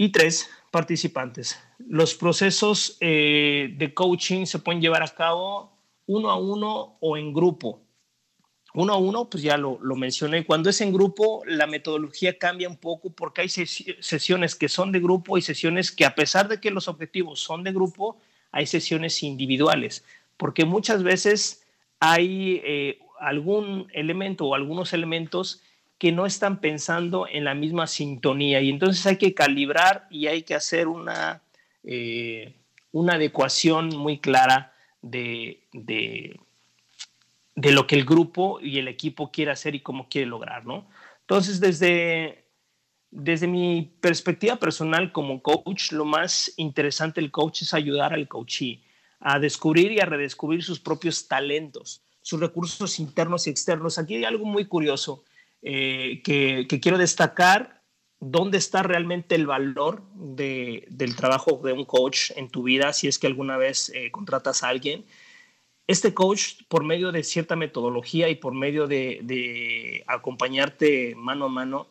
[0.00, 1.62] y tres participantes.
[1.76, 7.34] Los procesos eh, de coaching se pueden llevar a cabo uno a uno o en
[7.34, 7.82] grupo.
[8.74, 10.44] Uno a uno, pues ya lo, lo mencioné.
[10.44, 15.00] Cuando es en grupo, la metodología cambia un poco porque hay sesiones que son de
[15.00, 18.18] grupo y sesiones que a pesar de que los objetivos son de grupo,
[18.52, 20.04] hay sesiones individuales.
[20.36, 21.66] Porque muchas veces
[21.98, 25.62] hay eh, algún elemento o algunos elementos
[25.98, 30.42] que no están pensando en la misma sintonía y entonces hay que calibrar y hay
[30.44, 31.42] que hacer una,
[31.84, 32.54] eh,
[32.90, 36.40] una adecuación muy clara de, de,
[37.56, 40.88] lo que el grupo y el equipo quiere hacer y cómo quiere lograr, ¿no?
[41.20, 42.46] Entonces, desde,
[43.10, 48.82] desde mi perspectiva personal como coach, lo más interesante del coach es ayudar al coachee
[49.20, 53.98] a descubrir y a redescubrir sus propios talentos, sus recursos internos y externos.
[53.98, 55.24] Aquí hay algo muy curioso.
[55.62, 57.82] Eh, que, quiero destacar
[58.18, 63.18] dónde está realmente el valor del trabajo de un coach en tu vida, si es
[63.18, 65.04] que alguna vez eh, contratas a alguien.
[65.90, 71.88] Este coach, por medio de cierta metodología y por medio de, acompañarte mano a mano,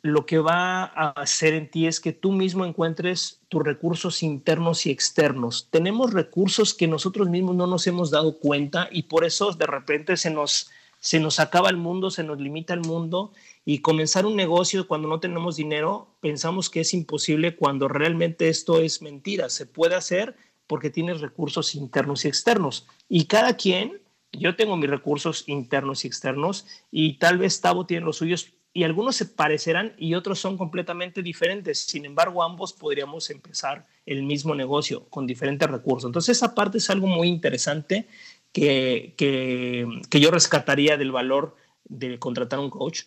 [0.00, 4.86] lo que va a hacer en ti es que tú mismo encuentres tus recursos internos
[4.86, 5.66] y externos.
[5.72, 10.16] Tenemos recursos que nosotros mismos no nos hemos dado cuenta y por eso de repente
[10.16, 13.32] se nos se nos acaba el mundo, se nos limita el mundo
[13.64, 18.78] y comenzar un negocio cuando no tenemos dinero, pensamos que es imposible cuando realmente esto
[18.78, 19.50] es mentira.
[19.50, 20.36] Se puede hacer,
[20.66, 22.86] porque tienes recursos internos y externos.
[23.08, 24.00] Y cada quien,
[24.32, 28.84] yo tengo mis recursos internos y externos y tal vez Tavo tiene los suyos y
[28.84, 31.78] algunos se parecerán y otros son completamente diferentes.
[31.78, 36.08] Sin embargo, ambos podríamos empezar el mismo negocio con diferentes recursos.
[36.08, 38.06] Entonces, esa parte es algo muy interesante
[38.52, 43.04] que, que, que yo rescataría del valor de contratar un coach.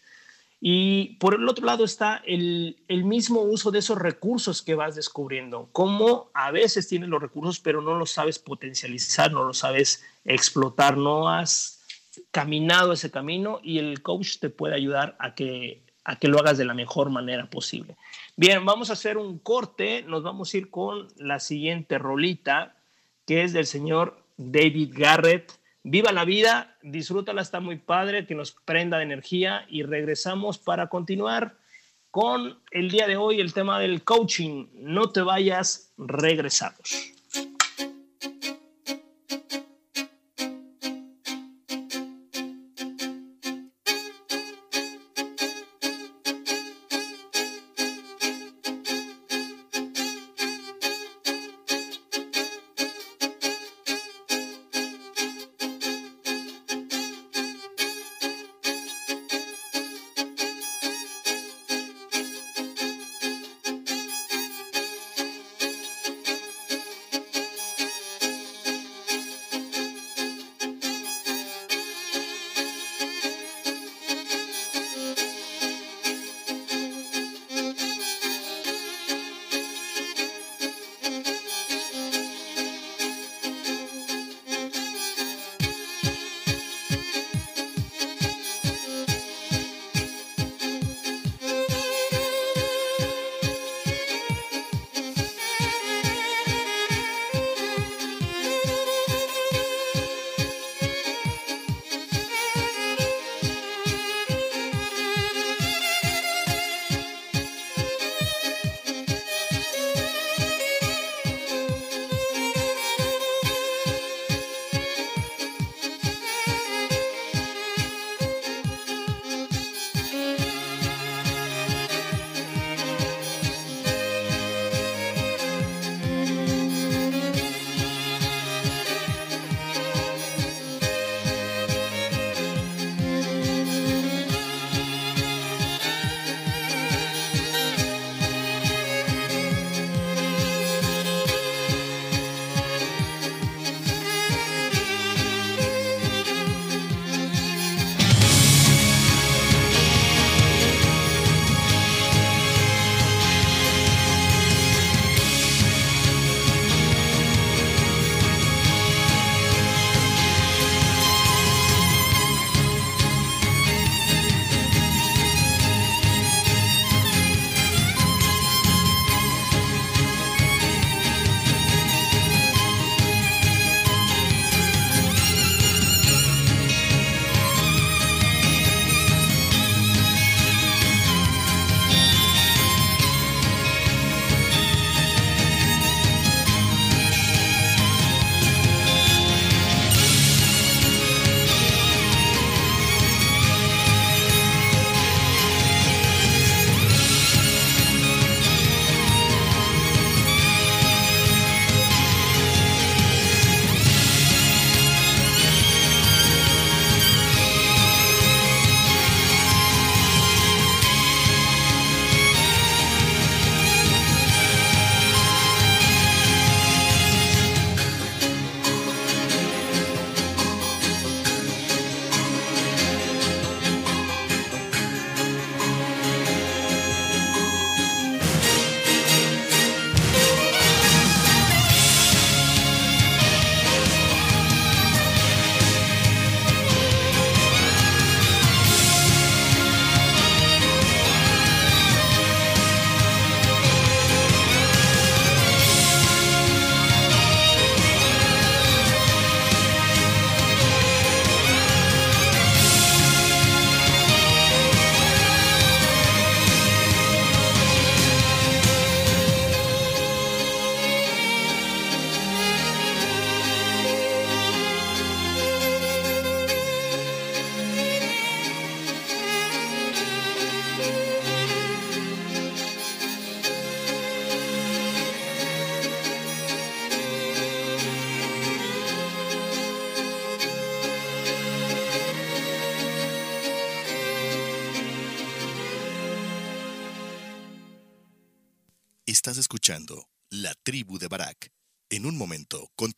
[0.61, 4.95] Y por el otro lado está el, el, mismo uso de esos recursos que vas
[4.95, 5.69] descubriendo.
[5.71, 10.97] Cómo a veces tienes los recursos, pero no los sabes potencializar, no los sabes explotar,
[10.97, 11.79] no has
[12.31, 16.57] caminado ese camino y el coach te puede ayudar a que, a que lo hagas
[16.57, 17.95] de la mejor manera posible.
[18.35, 22.75] Bien, vamos a hacer un corte, nos vamos a ir con la siguiente rolita,
[23.25, 28.51] que es del señor David Garrett Viva la vida, disfrútala, está muy padre, que nos
[28.51, 31.57] prenda de energía y regresamos para continuar
[32.11, 34.67] con el día de hoy el tema del coaching.
[34.73, 37.13] No te vayas, regresamos.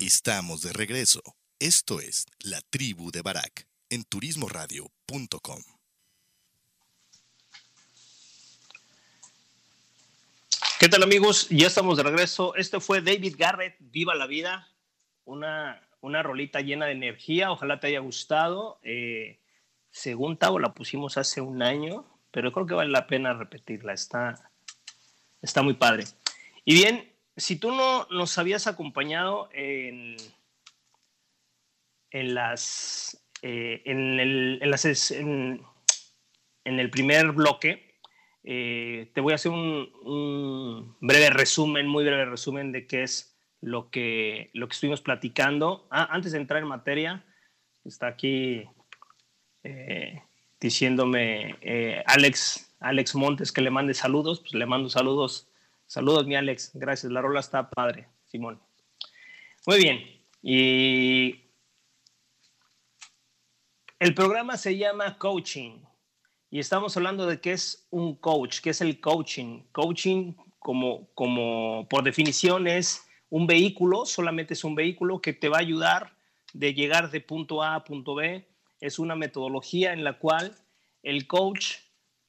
[0.00, 1.22] Estamos de regreso.
[1.58, 5.77] Esto es La Tribu de Barak en turismoradio.com.
[10.78, 11.48] ¿Qué tal amigos?
[11.48, 12.54] Ya estamos de regreso.
[12.54, 14.68] Este fue David Garrett, Viva la Vida,
[15.24, 17.50] una, una rolita llena de energía.
[17.50, 18.78] Ojalá te haya gustado.
[18.84, 19.40] Eh,
[19.90, 23.92] según Tavo la pusimos hace un año, pero creo que vale la pena repetirla.
[23.92, 24.52] Está,
[25.42, 26.04] está muy padre.
[26.64, 30.16] Y bien, si tú no nos habías acompañado en,
[32.12, 35.60] en las, eh, en, las en
[36.64, 37.87] el primer bloque,
[38.44, 43.90] eh, te voy a hacer un, breve resumen, muy breve resumen de qué es lo
[43.90, 45.86] que, lo que estuvimos platicando.
[45.90, 47.24] Ah, antes de entrar en materia,
[47.84, 48.64] está aquí
[49.64, 50.22] eh,
[50.60, 55.48] diciéndome eh, Alex, Alex Montes que le mande saludos, pues le mando saludos.
[55.86, 56.72] Saludos, mi Alex.
[56.74, 57.10] Gracias.
[57.10, 58.60] La rola está padre, Simón.
[59.66, 60.00] Muy bien.
[60.42, 61.44] Y
[63.98, 65.87] el programa se llama Coaching
[66.50, 69.64] y estamos hablando de qué es un coach, qué es el coaching.
[69.72, 75.58] Coaching, como, como por definición, es un vehículo, solamente es un vehículo que te va
[75.58, 76.16] a ayudar
[76.54, 78.48] de llegar de punto A a punto B.
[78.80, 80.56] Es una metodología en la cual
[81.02, 81.76] el coach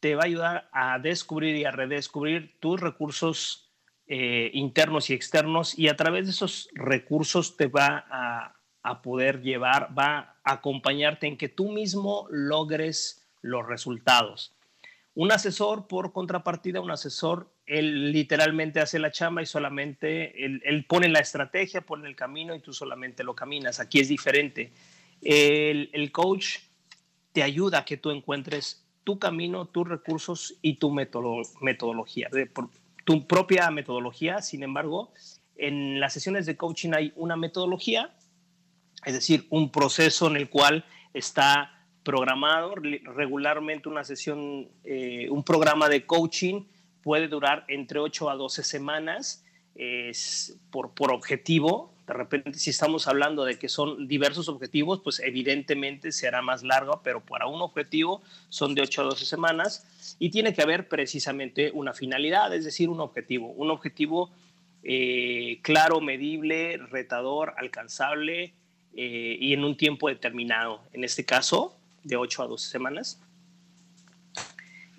[0.02, 3.72] te va a ayudar a descubrir y a redescubrir tus recursos
[4.08, 9.42] eh, internos y externos y a través de esos recursos te va a, a poder
[9.42, 14.56] llevar, va a acompañarte en que tú mismo logres los resultados.
[15.16, 21.10] Un asesor, por contrapartida, un asesor, él literalmente hace la chamba y solamente él, pone
[21.10, 23.80] la estrategia, pone el camino y tú solamente lo caminas.
[23.80, 24.72] Aquí es diferente.
[25.22, 26.60] El, coach
[27.34, 32.30] te ayuda a que tú encuentres tu camino, tus recursos y tu metodología,
[33.04, 34.42] tu propia metodología.
[34.42, 35.12] Sin embargo,
[35.58, 38.16] en las sesiones de coaching hay una metodología,
[39.06, 41.79] es decir, un proceso en el cual está
[42.10, 42.74] programado.
[42.76, 46.64] Regularmente una sesión, eh, un programa de coaching
[47.04, 49.46] puede durar entre 8 a 12 semanas
[50.72, 51.94] por, por objetivo.
[52.08, 56.64] De repente, si estamos hablando de que son diversos objetivos, pues evidentemente se hará más
[56.64, 60.88] largo, pero para un objetivo son de 8 a 12 semanas y tiene que haber
[60.88, 63.52] precisamente una finalidad, es decir, un objetivo.
[63.52, 64.32] Un objetivo
[64.84, 68.54] eh, claro, medible, retador, alcanzable
[68.96, 70.82] eh, y en un tiempo determinado.
[70.94, 73.22] En este caso, de 8 a 12 semanas.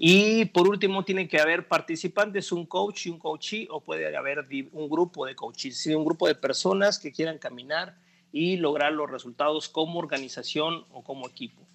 [0.03, 4.46] Y por último, tiene que haber participantes, un coach y un coachee, o puede haber
[4.72, 7.98] un grupo de coaches, un grupo de personas que quieran caminar
[8.32, 11.66] y lograr los resultados como organización o como equipo.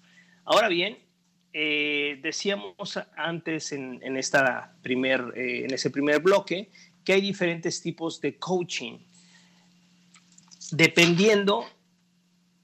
[0.44, 0.98] Ahora bien,
[1.52, 6.70] eh, decíamos antes en, en esta primer, eh, en ese primer bloque
[7.04, 8.98] que hay diferentes tipos de coaching,
[10.72, 11.64] dependiendo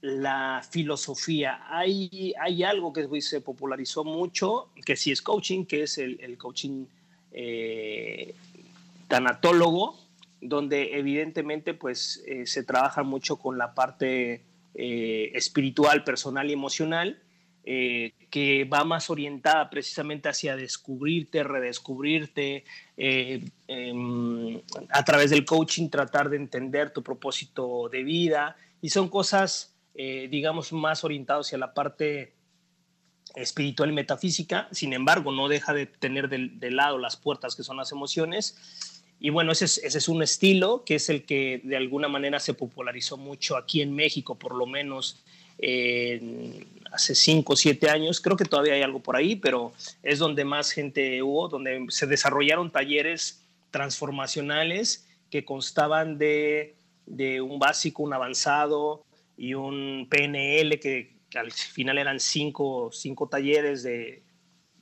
[0.03, 1.61] la filosofía.
[1.69, 6.85] Hay, hay algo que se popularizó mucho, que sí es coaching, que es el, coaching
[7.31, 8.35] eh,
[9.07, 9.97] tanatólogo,
[10.41, 14.41] donde evidentemente pues eh, se trabaja mucho con la parte
[14.75, 17.19] eh, espiritual, personal y emocional,
[17.63, 22.65] que va más orientada precisamente hacia descubrirte, redescubrirte,
[22.97, 29.72] em, a través del coaching tratar de entender tu propósito de vida, y son cosas
[29.95, 32.33] eh, digamos, más orientados hacia la parte
[33.35, 37.77] espiritual y metafísica, sin embargo, no deja de tener de, lado las puertas que son
[37.77, 38.99] las emociones.
[39.19, 42.39] Y bueno, ese es, ese es, un estilo que es el que de alguna manera
[42.39, 45.23] se popularizó mucho aquí en México, por lo menos
[46.91, 48.19] hace 5 o 7 años.
[48.19, 52.05] Creo que todavía hay algo por ahí, pero es donde más gente hubo, donde se
[52.05, 56.75] desarrollaron talleres transformacionales que constaban de,
[57.05, 59.03] de un básico, un avanzado,
[59.37, 64.23] y un PNL que, que al final eran cinco, cinco talleres de,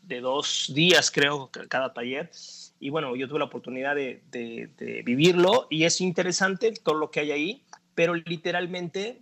[0.04, 2.30] de, dos días, creo, cada taller.
[2.80, 7.22] Y bueno, yo tuve la oportunidad de, de, vivirlo y es interesante todo lo que
[7.22, 7.64] hay ahí,
[7.96, 9.22] pero literalmente,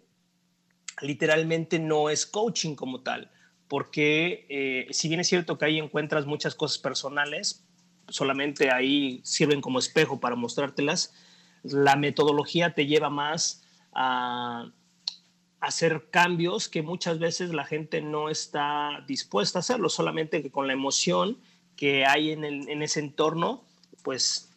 [1.02, 3.30] literalmente no es coaching como tal,
[3.68, 7.66] porque eh, si bien es cierto que ahí encuentras muchas cosas personales,
[8.08, 11.14] solamente ahí sirven como espejo para mostrártelas,
[11.64, 13.64] la metodología te lleva más
[13.94, 14.72] a
[15.62, 20.68] hacer cambios que muchas veces la gente no está dispuesta a hacerlo, solamente que con
[20.68, 21.38] la emoción
[21.76, 23.64] que hay en, en ese entorno,
[24.04, 24.50] pues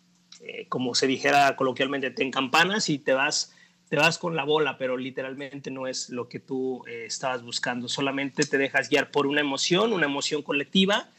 [0.44, 3.53] eh, como se dijera coloquialmente, te encampanas y te vas,
[3.88, 7.88] te vas con la bola, pero literalmente no es lo que tú eh, estabas buscando,
[7.88, 11.11] solamente te dejas guiar por una emoción, una emoción colectiva,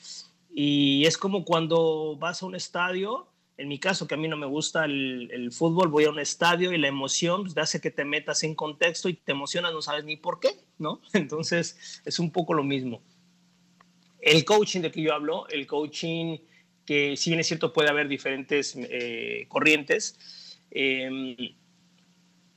[0.53, 3.27] y es como cuando vas a un estadio
[3.57, 6.73] en mi caso, que a mí no me gusta el, fútbol, voy a un estadio
[6.73, 10.05] y la emoción pues, hace que te metas en contexto y te emocionas, no sabes
[10.05, 10.49] ni por qué,
[10.79, 11.01] ¿no?
[11.13, 13.01] Entonces, es un poco lo mismo.
[14.21, 16.37] El coaching de que yo hablo, el coaching
[16.85, 21.35] que si bien es cierto puede haber diferentes eh, corrientes, em,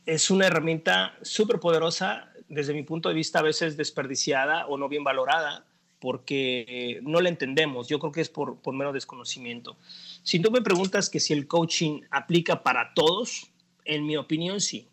[0.05, 4.89] es una herramienta súper poderosa, desde mi punto de vista a veces desperdiciada o no
[4.89, 5.67] bien valorada,
[6.01, 7.89] porque no la entendemos.
[7.89, 9.77] Yo creo que es por, por mero desconocimiento.
[10.27, 13.53] Si tú me preguntas que si el coaching aplica para todos,
[13.85, 14.89] en mi opinión sí.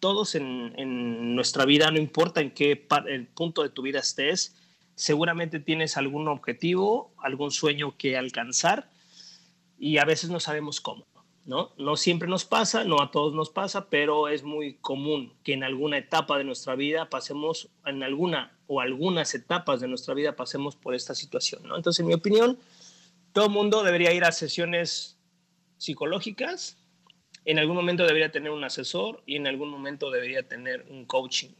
[0.00, 4.56] Todos en, nuestra vida, no importa en qué el punto de tu vida estés,
[4.96, 8.90] seguramente tienes algún objetivo, algún sueño que alcanzar
[9.78, 11.06] y a veces no sabemos cómo.
[11.44, 11.70] ¿no?
[11.78, 15.62] No siempre nos pasa, no a todos nos pasa, pero es muy común que en
[15.62, 20.74] alguna etapa de nuestra vida pasemos, en alguna o algunas etapas de nuestra vida pasemos
[20.74, 21.76] por esta situación, ¿no?
[21.76, 22.58] Entonces, en mi opinión,
[23.36, 25.18] todo mundo debería ir a sesiones
[25.76, 26.78] psicológicas,
[27.44, 31.50] en algún momento debería tener un asesor y en algún momento debería tener un coaching.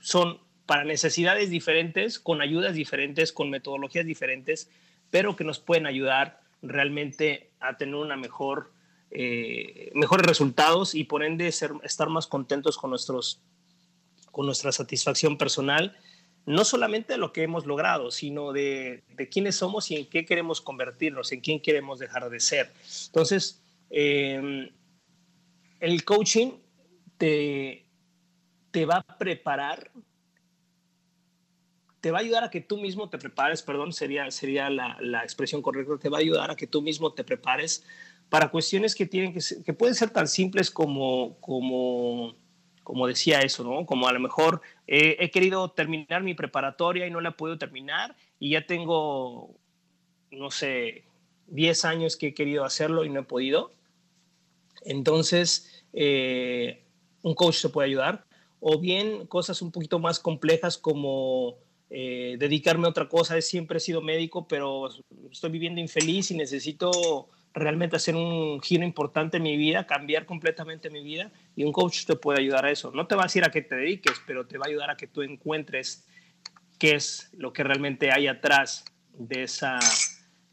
[0.00, 4.72] Son para necesidades diferentes, con ayudas diferentes, con metodologías diferentes,
[5.10, 8.72] pero que nos pueden ayudar realmente a tener una mejor,
[9.12, 13.40] eh, mejores resultados y por ende ser, estar más contentos con, nuestros,
[14.32, 15.96] con nuestra satisfacción personal
[16.50, 20.60] no solamente de lo que hemos logrado, sino de, quiénes somos y en qué queremos
[20.60, 22.72] convertirnos, en quién queremos dejar de ser.
[23.06, 24.68] Entonces, em,
[25.78, 26.52] el coaching
[27.16, 27.86] te,
[28.70, 29.92] te va a preparar,
[32.00, 35.22] te va a ayudar a que tú mismo te prepares, perdón, sería, sería la, la
[35.22, 37.84] expresión correcta, te va a ayudar a que tú mismo te prepares
[38.28, 42.34] para cuestiones que, tienen que, que pueden ser tan simples como, como
[42.90, 43.86] como decía eso, ¿no?
[43.86, 48.50] Como a lo mejor he querido terminar mi preparatoria y no la podido terminar y
[48.50, 49.54] ya tengo,
[50.32, 51.04] no sé,
[51.46, 53.70] 10 años que he querido hacerlo y no he podido.
[54.82, 56.82] Entonces, eh,
[57.22, 58.24] un coach se puede ayudar.
[58.58, 61.58] O bien cosas un poquito más complejas como
[61.90, 63.40] eh, dedicarme a otra cosa.
[63.40, 64.88] Siempre he sido médico, pero
[65.30, 70.90] estoy viviendo infeliz y necesito realmente hacer un giro importante en mi vida, cambiar completamente
[70.90, 71.30] mi vida
[71.60, 72.90] y un coach te puede ayudar a eso.
[72.90, 74.96] No te va a decir a qué te dediques, pero te va a ayudar a
[74.96, 76.06] que tú encuentres
[76.78, 78.82] qué es lo que realmente hay atrás
[79.12, 79.78] de esa,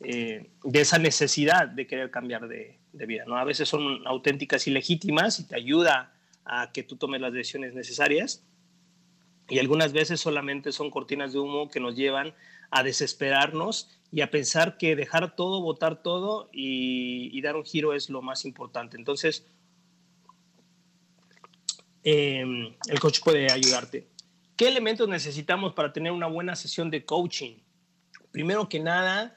[0.01, 3.23] eh, de esa necesidad de querer cambiar de, de, vida.
[3.25, 3.37] ¿no?
[3.37, 7.73] A veces son auténticas y legítimas y te ayuda a que tú tomes las decisiones
[7.73, 8.45] necesarias
[9.49, 12.33] y algunas veces solamente son cortinas de humo que nos llevan
[12.69, 18.09] a desesperarnos y a pensar que dejar todo, votar todo y, dar un giro es
[18.09, 18.97] lo más importante.
[18.97, 19.45] Entonces,
[22.09, 24.07] em, el coach puede ayudarte.
[24.55, 27.57] ¿Qué elementos necesitamos para tener una buena sesión de coaching?
[28.31, 29.35] Primero que nada,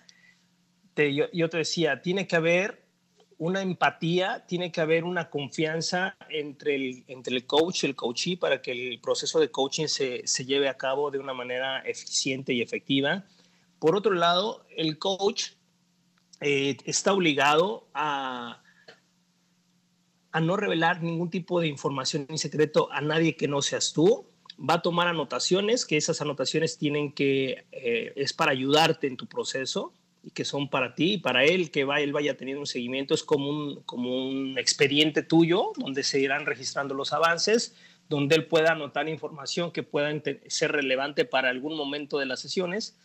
[0.95, 2.85] te, yo, te decía, tiene que haber
[3.39, 8.37] una empatía, tiene que haber una confianza entre el, entre el coach y el coachee
[8.37, 12.53] para que el proceso de coaching se, se lleve a cabo de una manera eficiente
[12.53, 13.25] y efectiva
[13.81, 15.53] por otro lado, el coach
[16.43, 18.63] eh, está obligado a,
[20.33, 24.27] a no revelar ningún tipo de información ni secreto a nadie que no seas tú.
[24.59, 29.27] Va a tomar anotaciones, que esas anotaciones tienen que, eh, es para ayudarte en tu
[29.27, 32.67] proceso y que son para ti y para él, que va, él vaya teniendo un
[32.67, 37.75] seguimiento, es como un, como un expediente tuyo donde se irán registrando los avances,
[38.09, 40.13] donde él pueda anotar información que pueda
[40.49, 42.99] ser relevante para algún momento de las sesiones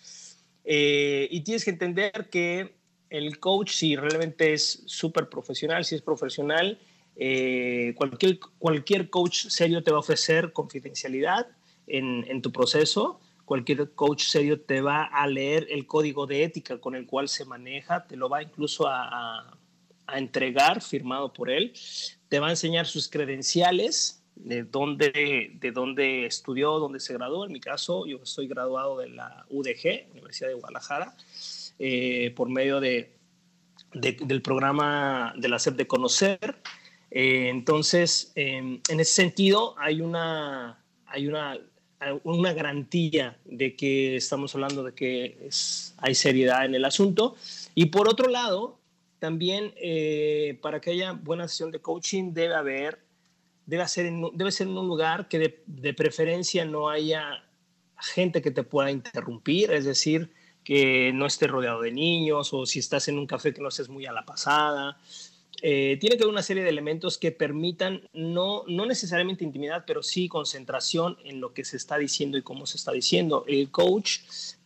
[0.65, 2.75] eh, y tienes que entender que
[3.09, 6.79] el coach, si realmente es súper profesional, si es profesional,
[7.15, 11.47] eh, cualquier, cualquier coach serio te va a ofrecer confidencialidad
[11.87, 13.19] en, en, tu proceso.
[13.45, 17.45] Cualquier coach serio te va a leer el código de ética con el cual se
[17.45, 19.57] maneja, te lo va incluso a, a,
[20.07, 21.73] a entregar firmado por él,
[22.27, 27.45] te va a enseñar sus credenciales de dónde, de dónde estudió, dónde se graduó.
[27.45, 31.15] En mi caso, yo soy graduado de la UDG, Universidad de Guadalajara,
[31.79, 33.15] eh, por medio de,
[33.93, 36.61] del programa de la SEP de Conocer.
[37.15, 41.57] Eh, entonces, em, en ese sentido, hay una, hay una,
[42.23, 45.49] una garantía de que estamos hablando de que
[45.97, 47.35] hay seriedad en el asunto.
[47.73, 48.79] Y por otro lado,
[49.19, 53.05] también eh, para que haya buena sesión de coaching debe haber
[53.65, 57.43] debe ser en, debe ser en un lugar que de, preferencia no haya
[57.97, 60.31] gente que te pueda interrumpir, es decir,
[60.63, 63.89] que no esté rodeado de niños o si estás en un café que no estés
[63.89, 64.97] muy a la pasada.
[65.61, 70.03] Eh, tiene que haber una serie de elementos que permitan no, no necesariamente intimidad, pero
[70.03, 73.45] sí concentración en lo que se está diciendo y cómo se está diciendo.
[73.47, 74.19] El coach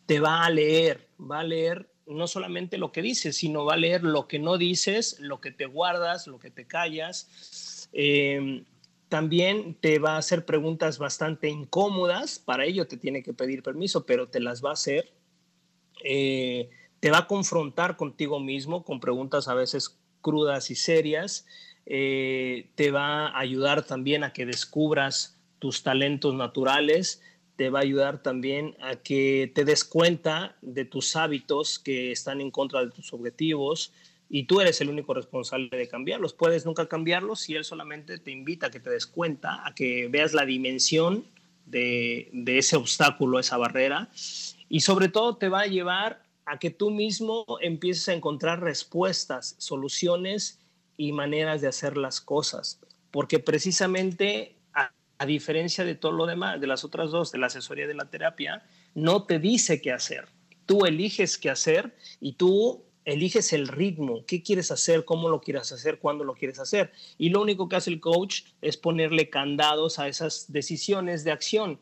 [0.06, 3.78] te va a leer, va a leer no solamente lo que dices, sino va a
[3.78, 7.88] leer lo que no dices, lo que te guardas, lo que te callas.
[7.94, 8.64] Eh,
[9.10, 14.06] también te va a hacer preguntas bastante incómodas, para ello te tiene que pedir permiso,
[14.06, 15.12] pero te las va a hacer.
[16.04, 16.70] Eh,
[17.00, 21.46] te va a confrontar contigo mismo con preguntas a veces crudas y serias.
[21.86, 27.22] Eh, te va a ayudar también a que descubras tus talentos naturales.
[27.56, 32.42] Te va a ayudar también a que te des cuenta de tus hábitos que están
[32.42, 33.92] en contra de tus objetivos
[34.30, 36.34] y tú eres el único responsable de cambiarlos.
[36.34, 40.08] Puedes nunca cambiarlos si él solamente te invita a que te des cuenta, a que
[40.08, 41.26] veas la dimensión
[41.66, 44.10] de, ese obstáculo, esa barrera,
[44.70, 49.56] y sobre todo te va a llevar a que tú mismo empieces a encontrar respuestas,
[49.60, 50.60] soluciones
[50.98, 52.80] y maneras de hacer las cosas.
[53.12, 54.92] Porque precisamente, a,
[55.28, 58.64] diferencia de todo lo demás, de las otras dos, de la asesoría de la terapia,
[58.96, 60.28] no te dice qué hacer.
[60.66, 65.72] Tú eliges qué hacer y tú eliges el ritmo, qué quieres hacer, cómo lo quieres
[65.72, 66.92] hacer, cuándo lo quieres hacer.
[67.20, 71.80] Y lo único que hace el coach es ponerle candados a esas decisiones de acción.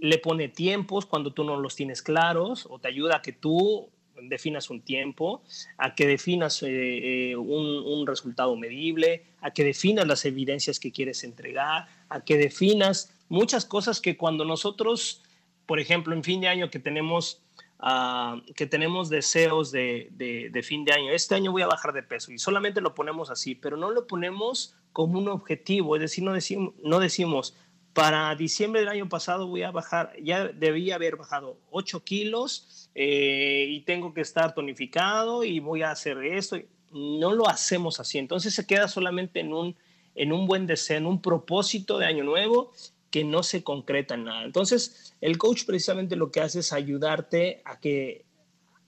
[0.00, 3.88] Le pone tiempos cuando tú no los tienes claros o te ayuda a que tú
[4.22, 5.42] definas un tiempo,
[5.78, 11.24] a que definas eh, eh, un, resultado medible, a que definas las evidencias que quieres
[11.24, 15.22] entregar, a que definas muchas cosas que cuando nosotros,
[15.66, 17.42] por ejemplo, en fin de año que tenemos
[17.78, 21.12] Ah, que tenemos deseos de, de, fin de año.
[21.12, 24.06] Este año voy a bajar de peso y solamente lo ponemos así, pero no lo
[24.06, 27.54] ponemos como un objetivo, es decir, no decimos, no decimos
[27.96, 33.68] para diciembre del año pasado voy a bajar, ya debía haber bajado 8 kilos eh,
[33.70, 36.58] y tengo que estar tonificado y voy a hacer esto.
[36.92, 39.76] No lo hacemos así, entonces se queda solamente en un,
[40.14, 42.70] en un buen deseo, en un propósito de año nuevo
[43.10, 44.44] que no se concreta en nada.
[44.44, 48.26] Entonces, el coach precisamente lo que hace es ayudarte a que,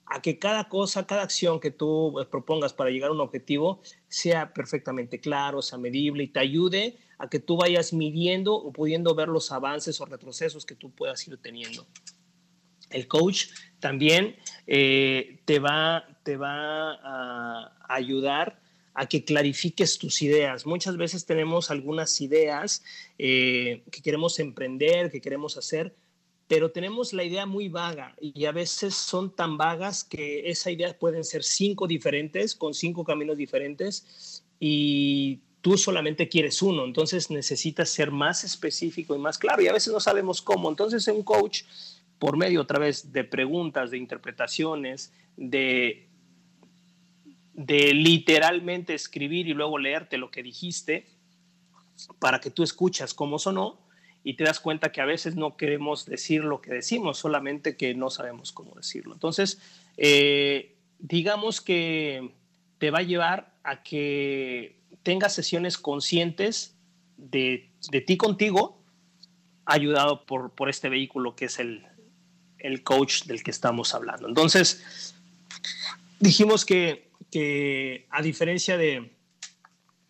[0.04, 3.80] a que cada cosa, cada acción que tú pues, propongas para llegar a un objetivo
[4.06, 9.14] sea perfectamente claro, sea medible y te ayude a que tú vayas midiendo o pudiendo
[9.14, 11.86] ver los avances o retrocesos que tú puedas ir teniendo.
[12.90, 13.46] El coach
[13.80, 18.60] también eh, te, va, te va a ayudar
[18.94, 20.66] a que clarifiques tus ideas.
[20.66, 22.82] Muchas veces tenemos algunas ideas
[23.18, 25.94] eh, que queremos emprender, que queremos hacer,
[26.48, 30.98] pero tenemos la idea muy vaga y a veces son tan vagas que esa idea
[30.98, 37.88] pueden ser cinco diferentes, con cinco caminos diferentes y tú solamente quieres uno, entonces necesitas
[37.88, 40.68] ser más específico y más claro y a veces no sabemos cómo.
[40.68, 41.62] Entonces un coach,
[42.18, 46.08] por medio otra vez de preguntas, de interpretaciones, de
[47.58, 51.06] de literalmente escribir y luego leerte lo que dijiste
[52.20, 53.80] para que tú escuchas cómo sonó
[54.22, 57.94] y te das cuenta que a veces no queremos decir lo que decimos, solamente que
[57.94, 59.12] no sabemos cómo decirlo.
[59.12, 59.60] Entonces,
[59.96, 62.30] eh, digamos que
[62.78, 66.76] te va a llevar a que tengas sesiones conscientes
[67.16, 67.70] de,
[68.06, 68.82] ti contigo,
[69.64, 71.86] ayudado por, por este vehículo que es el,
[72.58, 74.28] el coach del que estamos hablando.
[74.28, 75.14] Entonces,
[76.20, 79.10] dijimos que que a diferencia de,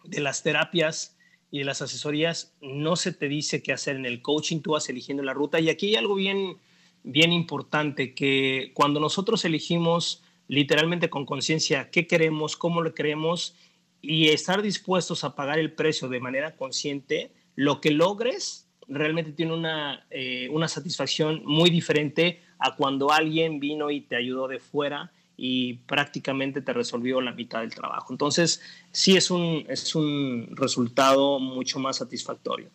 [0.04, 1.16] de las terapias
[1.50, 4.88] y de las asesorías, no se te dice qué hacer en el coaching, tú vas
[4.88, 5.60] eligiendo la ruta.
[5.60, 6.58] Y aquí hay algo bien,
[7.02, 13.54] bien importante, que cuando nosotros elegimos literalmente con conciencia qué queremos, cómo lo queremos
[14.00, 19.52] y estar dispuestos a pagar el precio de manera consciente, lo que logres realmente tiene
[19.52, 25.12] una, eh, una satisfacción muy diferente a cuando alguien vino y te ayudó de fuera
[25.36, 28.12] y prácticamente te resolvió la mitad del trabajo.
[28.12, 32.70] Entonces, sí es un, es un resultado mucho más satisfactorio.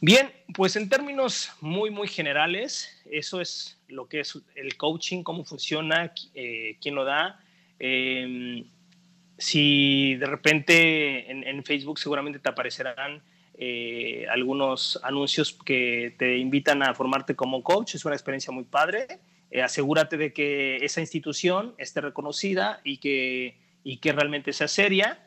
[0.00, 5.44] Bien, pues en términos muy, muy generales, eso es lo que es el coaching, cómo
[5.44, 7.40] funciona, eh, quién lo da.
[7.80, 8.64] Em,
[9.38, 13.22] si de repente en, Facebook seguramente te aparecerán
[13.54, 17.94] eh, algunos anuncios que te invitan a formarte como coach.
[17.94, 19.06] Es una experiencia muy padre.
[19.50, 25.24] Eh, asegúrate de que esa institución esté reconocida y que, y que realmente sea seria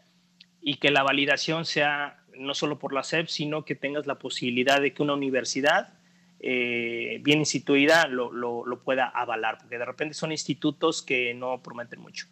[0.62, 4.82] y que la validación sea no solo por la SEP, sino que tengas la posibilidad
[4.82, 5.94] de que una universidad
[6.40, 12.02] eh, bien instituida lo, lo, pueda avalar, porque de repente son institutos que no prometen
[12.02, 12.28] mucho.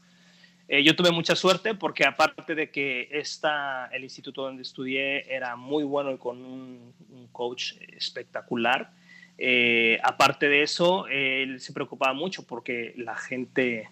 [0.72, 5.56] Eh, yo tuve mucha suerte porque aparte de que esta, el instituto donde estudié era
[5.56, 6.94] muy bueno y con un,
[7.32, 8.92] coach espectacular,
[9.38, 13.90] eh, aparte de eso, él se preocupaba mucho porque la gente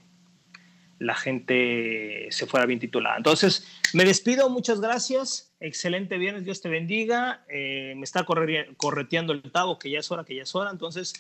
[1.00, 3.18] la gente se fuera bien titulada.
[3.18, 9.44] Entonces, me despido, muchas gracias, excelente viernes, Dios te bendiga, eh, me está correteando el
[9.52, 11.14] tabo, que ya es hora, que ya es hora, entonces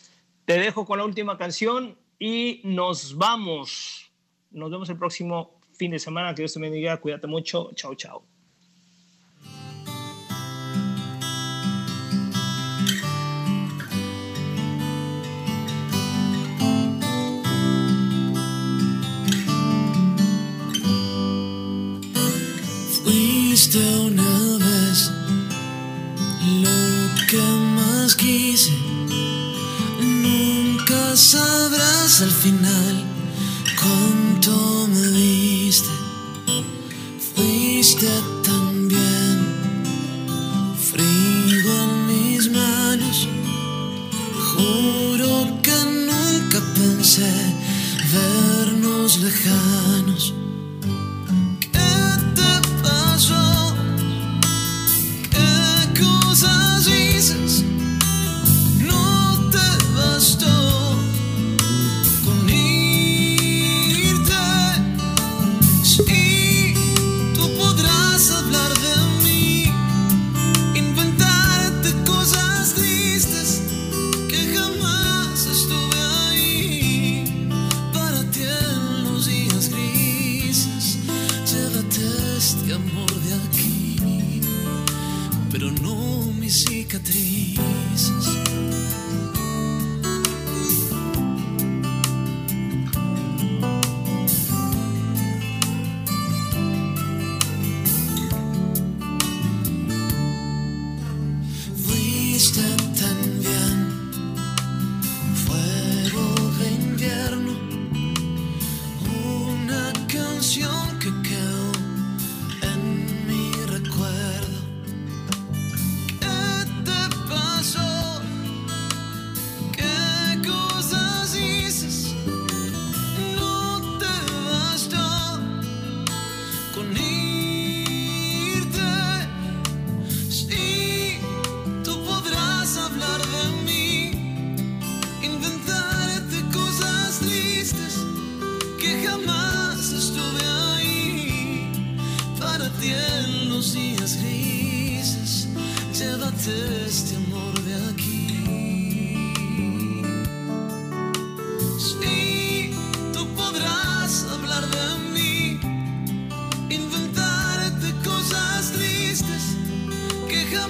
[0.45, 4.06] te dejo con la última canción y nos vamos.
[4.51, 8.23] Nos vemos el próximo fin de semana, que Dios te bendiga, cuídate mucho, chao, chao.
[23.75, 25.11] una vez
[26.61, 27.41] lo que
[27.75, 28.71] más quise.
[29.99, 33.06] Nunca sabrás al final
[33.87, 35.89] cuánto me diste.
[37.35, 38.09] Fuiste
[38.43, 39.35] también
[40.91, 43.27] frío en mis manos.
[44.49, 45.77] Juro que
[46.09, 47.31] nunca pensé
[48.13, 50.33] vernos lejanos.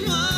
[0.06, 0.37] someone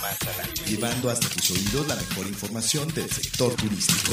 [0.00, 0.16] Más.
[0.66, 4.12] Llevando hasta tus oídos la mejor información del sector turístico.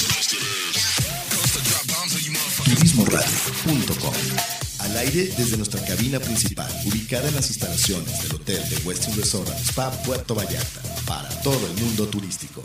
[4.86, 9.50] Al aire desde nuestra cabina principal, ubicada en las instalaciones del Hotel de Western Resort
[9.60, 12.64] Spa Puerto Vallarta, para todo el mundo turístico.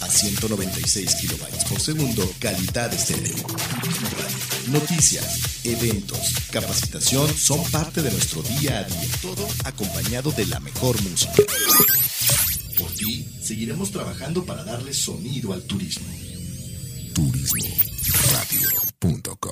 [0.00, 3.34] A 196 kilobytes por segundo, calidad estéreo.
[3.34, 4.36] Turismo Radio.
[4.68, 6.20] Noticias, eventos,
[6.52, 11.32] capacitación son parte de nuestro día a día, todo acompañado de la mejor música.
[12.78, 16.06] Por ti, seguiremos trabajando para darle sonido al turismo.
[17.12, 19.50] Turismoradio.com